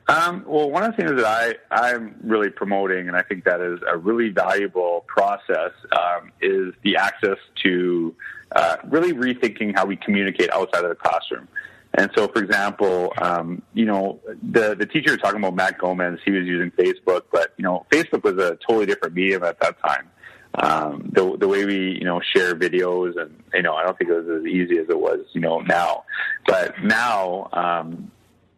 [0.07, 3.59] Um, well, one of the things that I, I'm really promoting, and I think that
[3.59, 8.15] is a really valuable process, um, is the access to
[8.55, 11.47] uh, really rethinking how we communicate outside of the classroom.
[11.95, 16.19] And so, for example, um, you know, the the teacher was talking about Matt Gomez,
[16.25, 19.77] he was using Facebook, but you know, Facebook was a totally different medium at that
[19.79, 20.09] time.
[20.55, 24.09] Um, the the way we you know share videos, and you know, I don't think
[24.09, 26.05] it was as easy as it was you know now.
[26.47, 28.11] But now, um,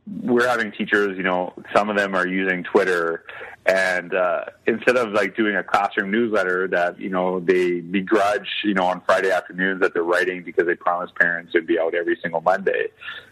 [0.07, 3.23] we're having teachers, you know, some of them are using Twitter,
[3.65, 8.75] and uh, instead of like doing a classroom newsletter that you know they begrudge, you
[8.75, 12.17] know, on Friday afternoons that they're writing because they promised parents it'd be out every
[12.21, 12.89] single Monday,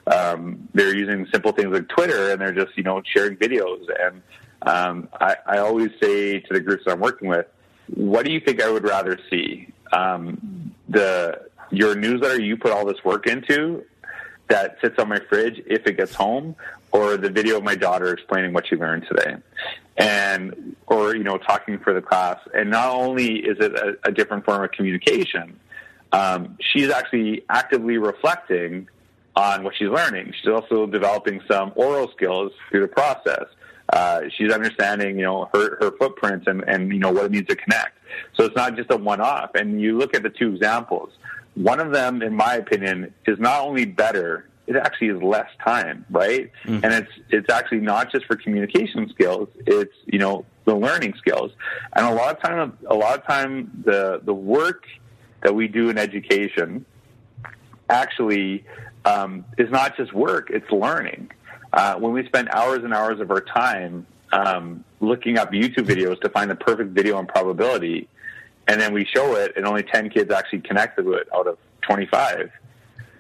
[0.08, 3.86] um, they're using simple things like Twitter, and they're just you know sharing videos.
[4.00, 4.22] And
[4.64, 7.46] um, I, I always say to the groups I'm working with,
[7.94, 9.68] what do you think I would rather see?
[9.92, 13.84] Um, the your newsletter you put all this work into
[14.50, 16.56] that sits on my fridge if it gets home,
[16.92, 19.36] or the video of my daughter explaining what she learned today,
[19.98, 22.40] and or you know talking for the class.
[22.54, 25.60] And not only is it a, a different form of communication,
[26.12, 28.88] um, she's actually actively reflecting
[29.36, 30.34] on what she's learning.
[30.40, 33.46] She's also developing some oral skills through the process.
[33.92, 37.48] Uh, she's understanding, you know, her, her footprint and, and, you know, what it means
[37.48, 37.98] to connect.
[38.36, 39.56] So it's not just a one-off.
[39.56, 41.12] And you look at the two examples.
[41.56, 46.06] One of them, in my opinion, is not only better, it actually is less time,
[46.10, 46.52] right?
[46.66, 46.84] Mm-hmm.
[46.84, 51.52] And it's it's actually not just for communication skills, it's, you know, the learning skills.
[51.96, 54.86] And a lot of time a lot of time the the work
[55.42, 56.86] that we do in education
[57.90, 58.66] actually
[59.06, 61.30] um, is not just work, it's learning.
[61.74, 66.20] Uh, when we spend hours and hours of our time um, looking up YouTube videos
[66.22, 68.08] to find the perfect video on probability,
[68.68, 71.58] and then we show it, and only 10 kids actually connected with it out of
[71.82, 72.50] 25.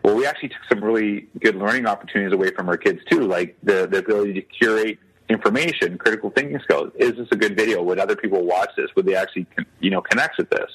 [0.04, 3.56] Well, we actually took some really good learning opportunities away from our kids too, like
[3.64, 6.92] the, the ability to curate information, critical thinking skills.
[6.96, 7.82] Is this a good video?
[7.82, 8.90] Would other people watch this?
[8.96, 9.48] Would they actually,
[9.80, 10.70] you know, connect with this?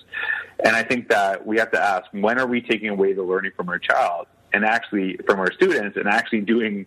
[0.64, 3.52] And I think that we have to ask, when are we taking away the learning
[3.56, 6.86] from our child and actually from our students and actually doing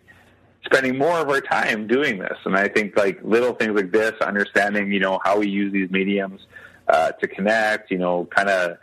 [0.66, 2.38] spending more of our time doing this.
[2.46, 5.90] And I think like little things like this, understanding, you know, how we use these
[5.90, 6.42] mediums
[6.88, 8.78] uh, to connect, you know, kind of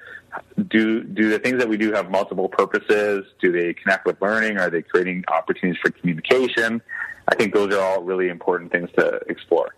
[0.68, 3.26] do do the things that we do have multiple purposes?
[3.40, 4.58] Do they connect with learning?
[4.58, 6.82] Are they creating opportunities for communication?
[7.26, 9.74] I think those are all really important things to explore.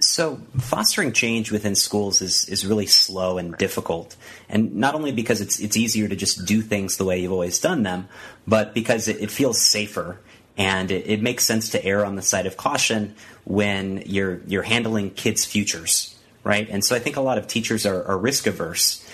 [0.00, 4.14] So, fostering change within schools is, is really slow and difficult.
[4.48, 7.58] And not only because it's, it's easier to just do things the way you've always
[7.58, 8.08] done them,
[8.46, 10.20] but because it, it feels safer
[10.56, 14.62] and it, it, makes sense to err on the side of caution when you're, you're
[14.62, 16.16] handling kids' futures,
[16.48, 16.66] right?
[16.70, 19.06] And so I think a lot of teachers are, are risk averse.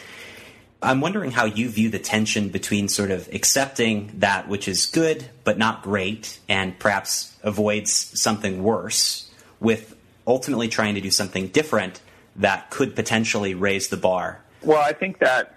[0.80, 5.28] I'm wondering how you view the tension between sort of accepting that which is good
[5.42, 9.28] but not great and perhaps avoids something worse
[9.58, 12.00] with ultimately trying to do something different
[12.36, 14.40] that could potentially raise the bar?
[14.62, 15.56] Well, I think that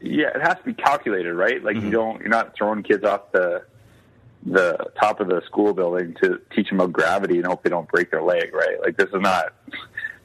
[0.00, 1.62] yeah, it has to be calculated, right?
[1.62, 1.86] Like mm-hmm.
[1.86, 3.64] you don't you're not throwing kids off the
[4.46, 7.88] the top of the school building to teach them about gravity and hope they don't
[7.88, 8.80] break their leg, right?
[8.80, 9.52] Like this is not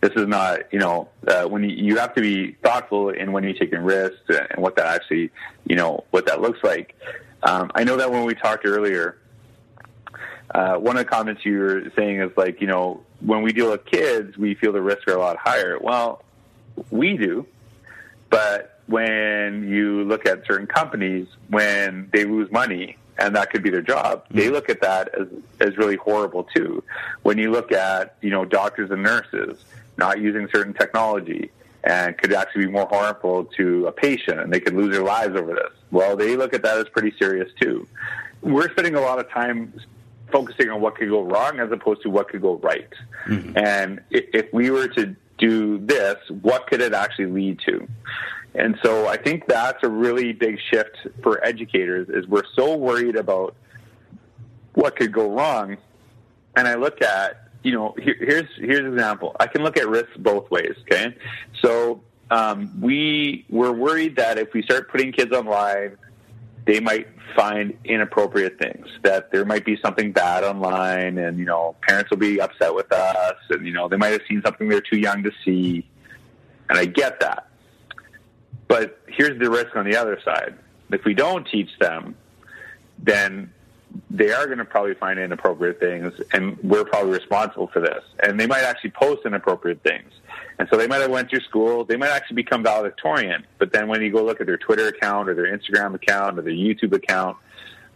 [0.04, 3.44] this is not you know uh, when you, you have to be thoughtful in when
[3.46, 5.32] you're taking risks and what that actually
[5.66, 6.94] you know what that looks like.
[7.42, 9.18] Um, I know that when we talked earlier,
[10.54, 13.72] uh, one of the comments you were saying is like you know when we deal
[13.72, 15.80] with kids, we feel the risks are a lot higher.
[15.80, 16.22] Well,
[16.92, 17.48] we do,
[18.30, 23.70] but when you look at certain companies, when they lose money and that could be
[23.70, 24.54] their job, they mm-hmm.
[24.54, 25.28] look at that as
[25.62, 26.84] as really horrible too.
[27.22, 29.64] When you look at you know doctors and nurses
[29.98, 31.52] not using certain technology
[31.84, 35.36] and could actually be more harmful to a patient and they could lose their lives
[35.36, 35.72] over this.
[35.92, 37.88] Well, they look at that as pretty serious too.
[38.42, 39.74] We're spending a lot of time
[40.32, 42.90] focusing on what could go wrong as opposed to what could go right.
[43.28, 43.58] Mm-hmm.
[43.58, 47.88] And if we were to do this, what could it actually lead to?
[48.56, 53.16] And so I think that's a really big shift for educators is we're so worried
[53.16, 53.56] about
[54.74, 55.78] what could go wrong.
[56.56, 59.36] And I look at, you know, here, here's here's an example.
[59.40, 60.76] I can look at risks both ways.
[60.82, 61.16] Okay,
[61.62, 65.98] so um, we we're worried that if we start putting kids online,
[66.66, 71.76] they might find inappropriate things that there might be something bad online and you know
[71.82, 74.82] parents will be upset with us and you know they might have seen something they're
[74.82, 75.88] too young to see
[76.70, 77.48] and i get that
[78.68, 80.56] but here's the risk on the other side
[80.92, 82.16] if we don't teach them
[83.00, 83.52] then
[84.10, 88.04] they are going to probably find inappropriate things, and we're probably responsible for this.
[88.22, 90.12] And they might actually post inappropriate things.
[90.60, 91.84] And so they might have went through school.
[91.84, 93.46] They might actually become valedictorian.
[93.58, 96.42] But then when you go look at their Twitter account or their Instagram account or
[96.44, 97.38] their YouTube account,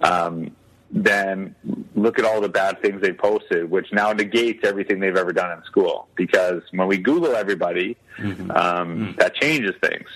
[0.01, 0.51] um,
[0.89, 1.55] then
[1.95, 5.51] look at all the bad things they posted, which now negates everything they've ever done
[5.51, 6.07] in school.
[6.15, 8.51] Because when we Google everybody, mm-hmm.
[8.51, 9.11] Um, mm-hmm.
[9.17, 10.07] that changes things.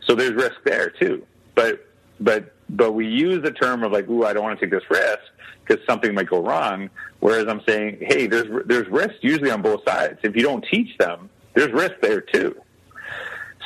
[0.00, 1.26] So there's risk there too.
[1.54, 1.86] But
[2.20, 4.88] but but we use the term of like, "Ooh, I don't want to take this
[4.90, 5.20] risk
[5.66, 6.90] because something might go wrong."
[7.20, 10.18] Whereas I'm saying, "Hey, there's there's risk usually on both sides.
[10.22, 12.56] If you don't teach them, there's risk there too."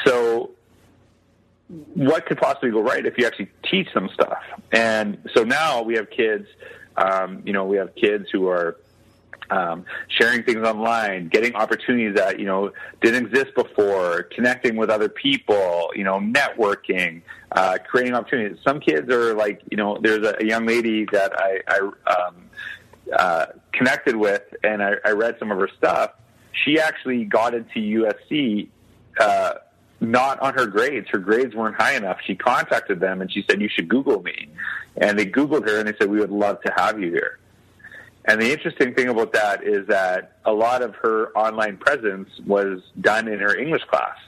[0.05, 0.51] So
[1.95, 4.43] what could possibly go right if you actually teach them stuff?
[4.73, 6.47] And so now we have kids,
[6.97, 8.77] um, you know, we have kids who are
[9.51, 15.09] um, sharing things online, getting opportunities that you know didn't exist before, connecting with other
[15.09, 17.23] people, you know, networking,
[17.53, 18.59] uh, creating opportunities.
[18.63, 21.79] Some kids are like, you know, there's a, young lady that I, I
[22.13, 22.35] um,
[23.17, 26.13] uh, connected with, and I, I read some of her stuff.
[26.53, 28.69] She actually got into USC.
[29.21, 29.55] Uh,
[30.01, 31.09] not on her grades.
[31.11, 32.19] Her grades weren't high enough.
[32.25, 34.49] She contacted them and she said, You should Google me.
[34.97, 37.41] And they Googled her and they said, We would love to have you here.
[38.29, 42.83] And the interesting thing about that is that a lot of her online presence was
[43.01, 44.19] done in her English class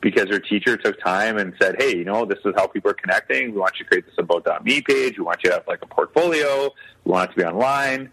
[0.00, 2.94] because her teacher took time and said, Hey, you know, this is how people are
[2.94, 3.52] connecting.
[3.52, 5.18] We want you to create this about.me page.
[5.18, 6.70] We want you to have like a portfolio.
[7.04, 8.10] We want it to be online.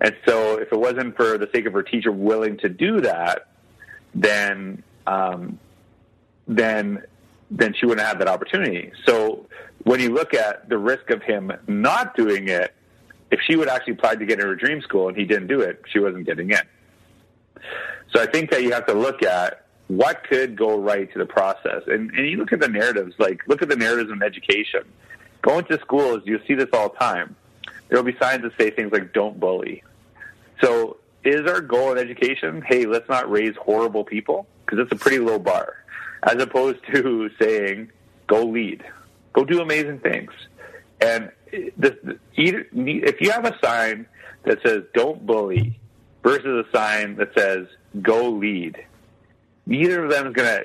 [0.00, 3.50] And so if it wasn't for the sake of her teacher willing to do that,
[4.16, 5.60] then um,
[6.48, 7.04] then
[7.52, 8.90] then she wouldn't have that opportunity.
[9.06, 9.46] So
[9.84, 12.74] when you look at the risk of him not doing it,
[13.30, 15.60] if she would actually apply to get into her dream school and he didn't do
[15.60, 16.60] it, she wasn't getting in.
[18.12, 21.26] So I think that you have to look at what could go right to the
[21.26, 21.82] process.
[21.86, 24.82] And, and you look at the narratives, like look at the narratives in education.
[25.42, 27.36] Going to schools, you'll see this all the time.
[27.88, 29.82] There will be signs that say things like "Don't bully."
[30.62, 34.46] So, is our goal in education, hey, let's not raise horrible people?
[34.64, 35.76] Because it's a pretty low bar
[36.22, 37.90] as opposed to saying,
[38.26, 38.84] go lead,
[39.32, 40.32] go do amazing things.
[41.00, 41.30] And
[41.76, 44.06] the, if you have a sign
[44.44, 45.78] that says don't bully
[46.22, 47.66] versus a sign that says
[48.02, 48.84] go lead,
[49.66, 50.64] neither of them is going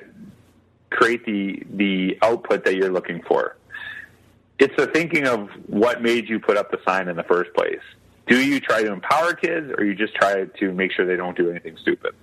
[0.90, 3.56] create the, the output that you're looking for.
[4.58, 7.80] It's the thinking of what made you put up the sign in the first place.
[8.26, 11.36] Do you try to empower kids or you just try to make sure they don't
[11.36, 12.14] do anything stupid?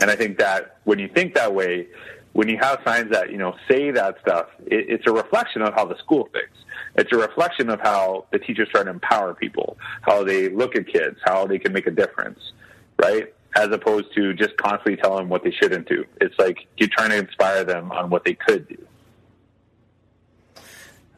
[0.00, 1.88] And I think that when you think that way,
[2.32, 5.74] when you have signs that you know say that stuff, it, it's a reflection of
[5.74, 6.56] how the school thinks.
[6.98, 10.88] It's a reflection of how the teachers try to empower people, how they look at
[10.88, 12.52] kids, how they can make a difference,
[13.00, 13.32] right?
[13.54, 16.04] As opposed to just constantly telling them what they shouldn't do.
[16.20, 18.78] It's like you're trying to inspire them on what they could do.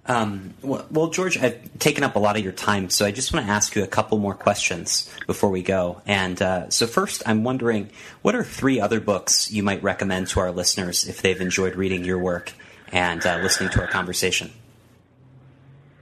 [0.05, 3.47] Um, well, George, I've taken up a lot of your time, so I just want
[3.47, 6.03] to ask you a couple more questions before we go.
[6.05, 10.41] And uh, so, first, I'm wondering what are three other books you might recommend to
[10.41, 12.53] our listeners if they've enjoyed reading your work
[12.93, 14.51] and uh, listening to our conversation?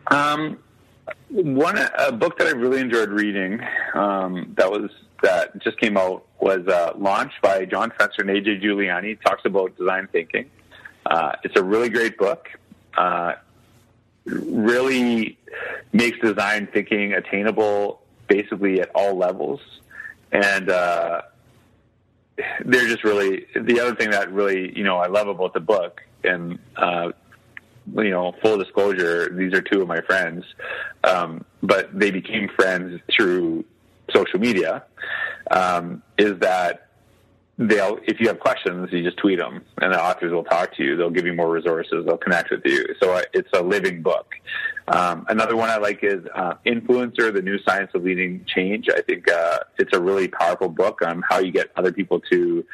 [0.08, 0.58] Um,
[1.30, 3.60] one a book that I really enjoyed reading
[3.94, 4.90] um, that was
[5.22, 9.12] that just came out was uh, launched by John Spencer and AJ Juliani.
[9.12, 10.48] It talks about design thinking.
[11.04, 12.48] Uh, it's a really great book.
[12.96, 13.34] Uh,
[14.24, 15.38] really
[15.92, 19.60] makes design thinking attainable basically at all levels.
[20.30, 21.22] And uh,
[22.64, 26.02] they're just really the other thing that really you know I love about the book
[26.22, 27.12] and uh,
[27.96, 30.44] you know full disclosure these are two of my friends.
[31.04, 33.64] Um, but they became friends through
[34.14, 34.84] social media
[35.50, 36.88] um, is that
[37.58, 40.84] they'll if you have questions you just tweet them and the authors will talk to
[40.84, 40.96] you.
[40.96, 42.06] They'll give you more resources.
[42.06, 42.94] They'll connect with you.
[43.00, 44.34] So uh, it's a living book.
[44.88, 48.88] Um, another one i like is uh, influencer the new science of leading change.
[48.88, 52.64] I think uh, it's a really powerful book on how you get other people to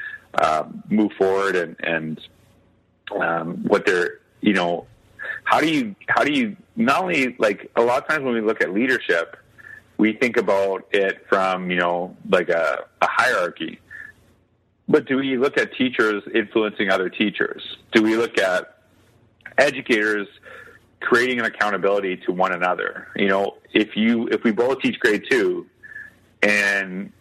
[0.42, 2.20] um, move forward and and
[3.18, 4.86] um, what they're you know
[5.44, 8.40] how do you how do you not only like a lot of times when we
[8.40, 9.36] look at leadership
[9.96, 13.80] we think about it from you know like a, a hierarchy
[14.88, 17.62] but do we look at teachers influencing other teachers?
[17.92, 18.78] Do we look at
[19.56, 20.28] educators
[21.00, 23.08] creating an accountability to one another?
[23.16, 25.66] You know, if you if we both teach grade two
[26.42, 27.12] and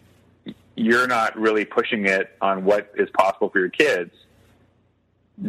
[0.75, 4.11] you're not really pushing it on what is possible for your kids,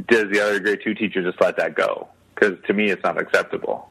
[0.07, 2.09] does the other grade two teacher just let that go?
[2.35, 3.91] Because to me, it's not acceptable,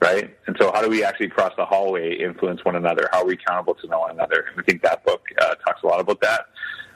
[0.00, 0.36] right?
[0.46, 3.08] And so, how do we actually cross the hallway influence one another?
[3.12, 4.46] How are we accountable to one another?
[4.50, 6.46] And I think that book uh, talks a lot about that.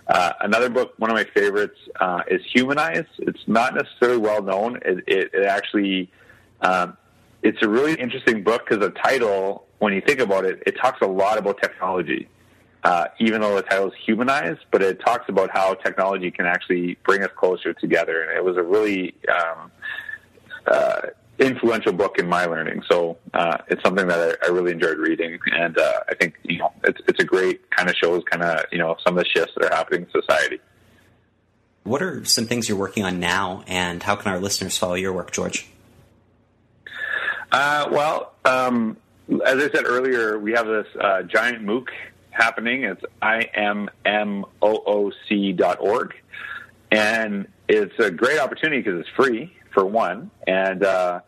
[0.06, 3.04] Uh, another book, one of my favorites, uh, is Humanize.
[3.18, 4.76] It's not necessarily well known.
[4.84, 6.10] It, it, it actually,
[6.62, 6.96] um,
[7.42, 11.00] it's a really interesting book because the title when you think about it, it talks
[11.00, 12.28] a lot about technology.
[12.82, 16.96] Uh, even though the title is humanized, but it talks about how technology can actually
[17.04, 18.22] bring us closer together.
[18.22, 19.70] And it was a really um,
[20.66, 21.00] uh,
[21.38, 22.82] influential book in my learning.
[22.90, 26.58] So uh, it's something that I, I, really enjoyed reading, and uh, I think you
[26.58, 29.30] know it's it's a great kind of shows kind of you know some of the
[29.30, 30.60] shifts that are happening in society.
[31.84, 35.12] What are some things you're working on now, and how can our listeners follow your
[35.12, 35.66] work, George?
[37.50, 38.96] Uh, well, um,
[39.44, 41.88] as I said earlier, we have this uh, giant MOOC
[42.30, 42.84] happening.
[42.84, 44.44] It's immooc.org.
[46.92, 50.30] And it's a great opportunity because it's free, for one.
[50.46, 51.20] And uh,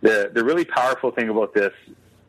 [0.00, 1.72] the, the really powerful thing about this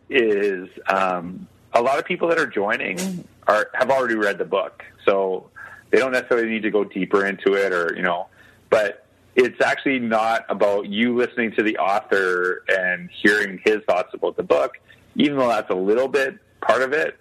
[0.09, 4.84] is um, a lot of people that are joining are have already read the book.
[5.05, 5.49] So
[5.91, 8.28] they don't necessarily need to go deeper into it or, you know,
[8.70, 9.05] but
[9.36, 14.43] it's actually not about you listening to the author and hearing his thoughts about the
[14.43, 14.80] book,
[15.15, 17.18] even though that's a little bit part of it.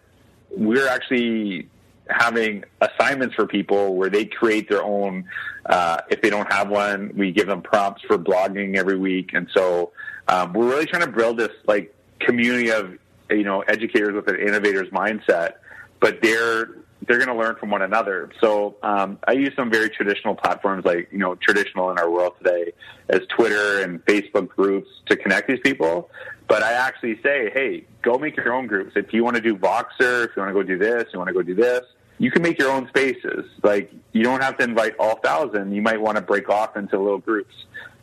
[0.51, 1.69] We're actually
[2.09, 5.25] having assignments for people where they create their own.
[5.65, 9.49] Uh, if they don't have one, we give them prompts for blogging every week, and
[9.53, 9.93] so
[10.29, 12.97] um, we're really trying to build this like community of
[13.31, 15.55] you know educators with an innovator's mindset,
[16.01, 16.69] but they're
[17.07, 18.31] they're going to learn from one another.
[18.41, 22.35] So um, I use some very traditional platforms, like you know, traditional in our world
[22.39, 22.73] today,
[23.09, 26.11] as Twitter and Facebook groups to connect these people.
[26.49, 28.93] But I actually say, hey, go make your own groups.
[28.95, 31.29] If you want to do Voxer, if you want to go do this, you want
[31.29, 31.83] to go do this,
[32.19, 33.45] you can make your own spaces.
[33.63, 35.75] Like you don't have to invite all thousand.
[35.75, 37.55] You might want to break off into little groups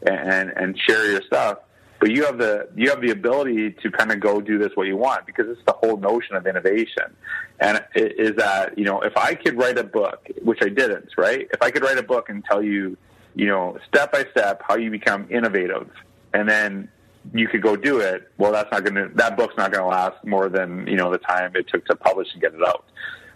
[0.06, 1.60] and and share your stuff
[2.04, 4.88] but you have the you have the ability to kind of go do this what
[4.88, 7.16] you want because it's the whole notion of innovation
[7.62, 11.08] and it is that you know if i could write a book which i didn't
[11.18, 12.98] right if i could write a book and tell you
[13.36, 15.90] you know step by step how you become innovative
[16.34, 16.90] and then
[17.34, 19.88] you could go do it well that's not going to that book's not going to
[19.88, 22.86] last more than you know the time it took to publish and get it out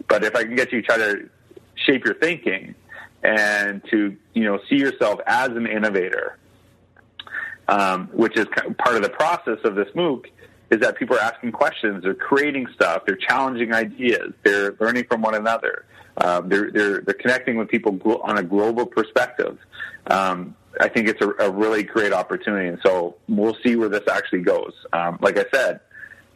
[0.08, 1.28] but if i can get you to try to
[1.74, 2.74] shape your thinking
[3.22, 6.38] and to you know see yourself as an innovator
[7.68, 8.46] um, which is
[8.78, 10.26] part of the process of this MOOC,
[10.70, 15.22] is that people are asking questions, they're creating stuff, they're challenging ideas, they're learning from
[15.22, 15.84] one another,
[16.18, 19.58] um, they're, they're, they're connecting with people on a global perspective.
[20.08, 24.06] Um, I think it's a, a, really great opportunity, and so we'll see where this
[24.10, 24.72] actually goes.
[24.92, 25.80] Um, like I said,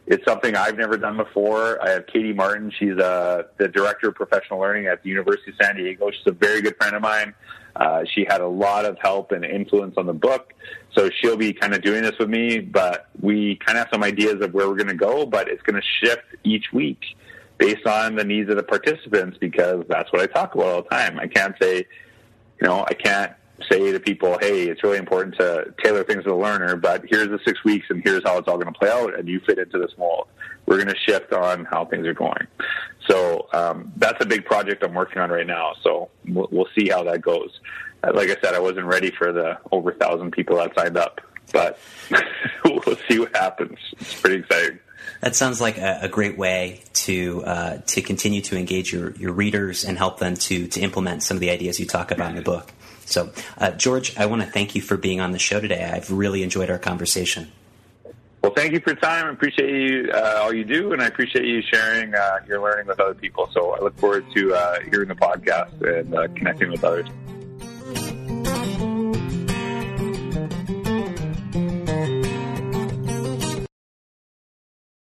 [0.05, 1.81] it's something I've never done before.
[1.81, 2.71] I have Katie Martin.
[2.77, 6.11] She's uh, the director of professional learning at the University of San Diego.
[6.11, 7.33] She's a very good friend of mine.
[7.75, 10.53] Uh, she had a lot of help and influence on the book.
[10.93, 14.03] So she'll be kind of doing this with me, but we kind of have some
[14.03, 16.99] ideas of where we're going to go, but it's going to shift each week
[17.57, 20.89] based on the needs of the participants because that's what I talk about all the
[20.89, 21.17] time.
[21.17, 23.33] I can't say, you know, I can't
[23.69, 27.29] say to people, hey, it's really important to tailor things to the learner, but here's
[27.29, 29.59] the six weeks and here's how it's all going to play out, and you fit
[29.59, 30.27] into this mold.
[30.65, 32.47] We're going to shift on how things are going.
[33.07, 35.73] So um, that's a big project I'm working on right now.
[35.83, 37.59] So we'll, we'll see how that goes.
[38.03, 41.21] Uh, like I said, I wasn't ready for the over thousand people that signed up,
[41.51, 41.79] but
[42.65, 43.77] we'll see what happens.
[43.99, 44.79] It's pretty exciting.
[45.21, 49.33] That sounds like a, a great way to uh, to continue to engage your, your
[49.33, 52.35] readers and help them to to implement some of the ideas you talk about in
[52.35, 52.71] the book.
[53.05, 55.83] So, uh, George, I want to thank you for being on the show today.
[55.83, 57.51] I've really enjoyed our conversation.
[58.41, 59.25] Well, thank you for your time.
[59.25, 62.87] I appreciate you uh, all you do, and I appreciate you sharing uh, your learning
[62.87, 63.49] with other people.
[63.53, 67.07] So I look forward to uh, hearing the podcast and uh, connecting with others.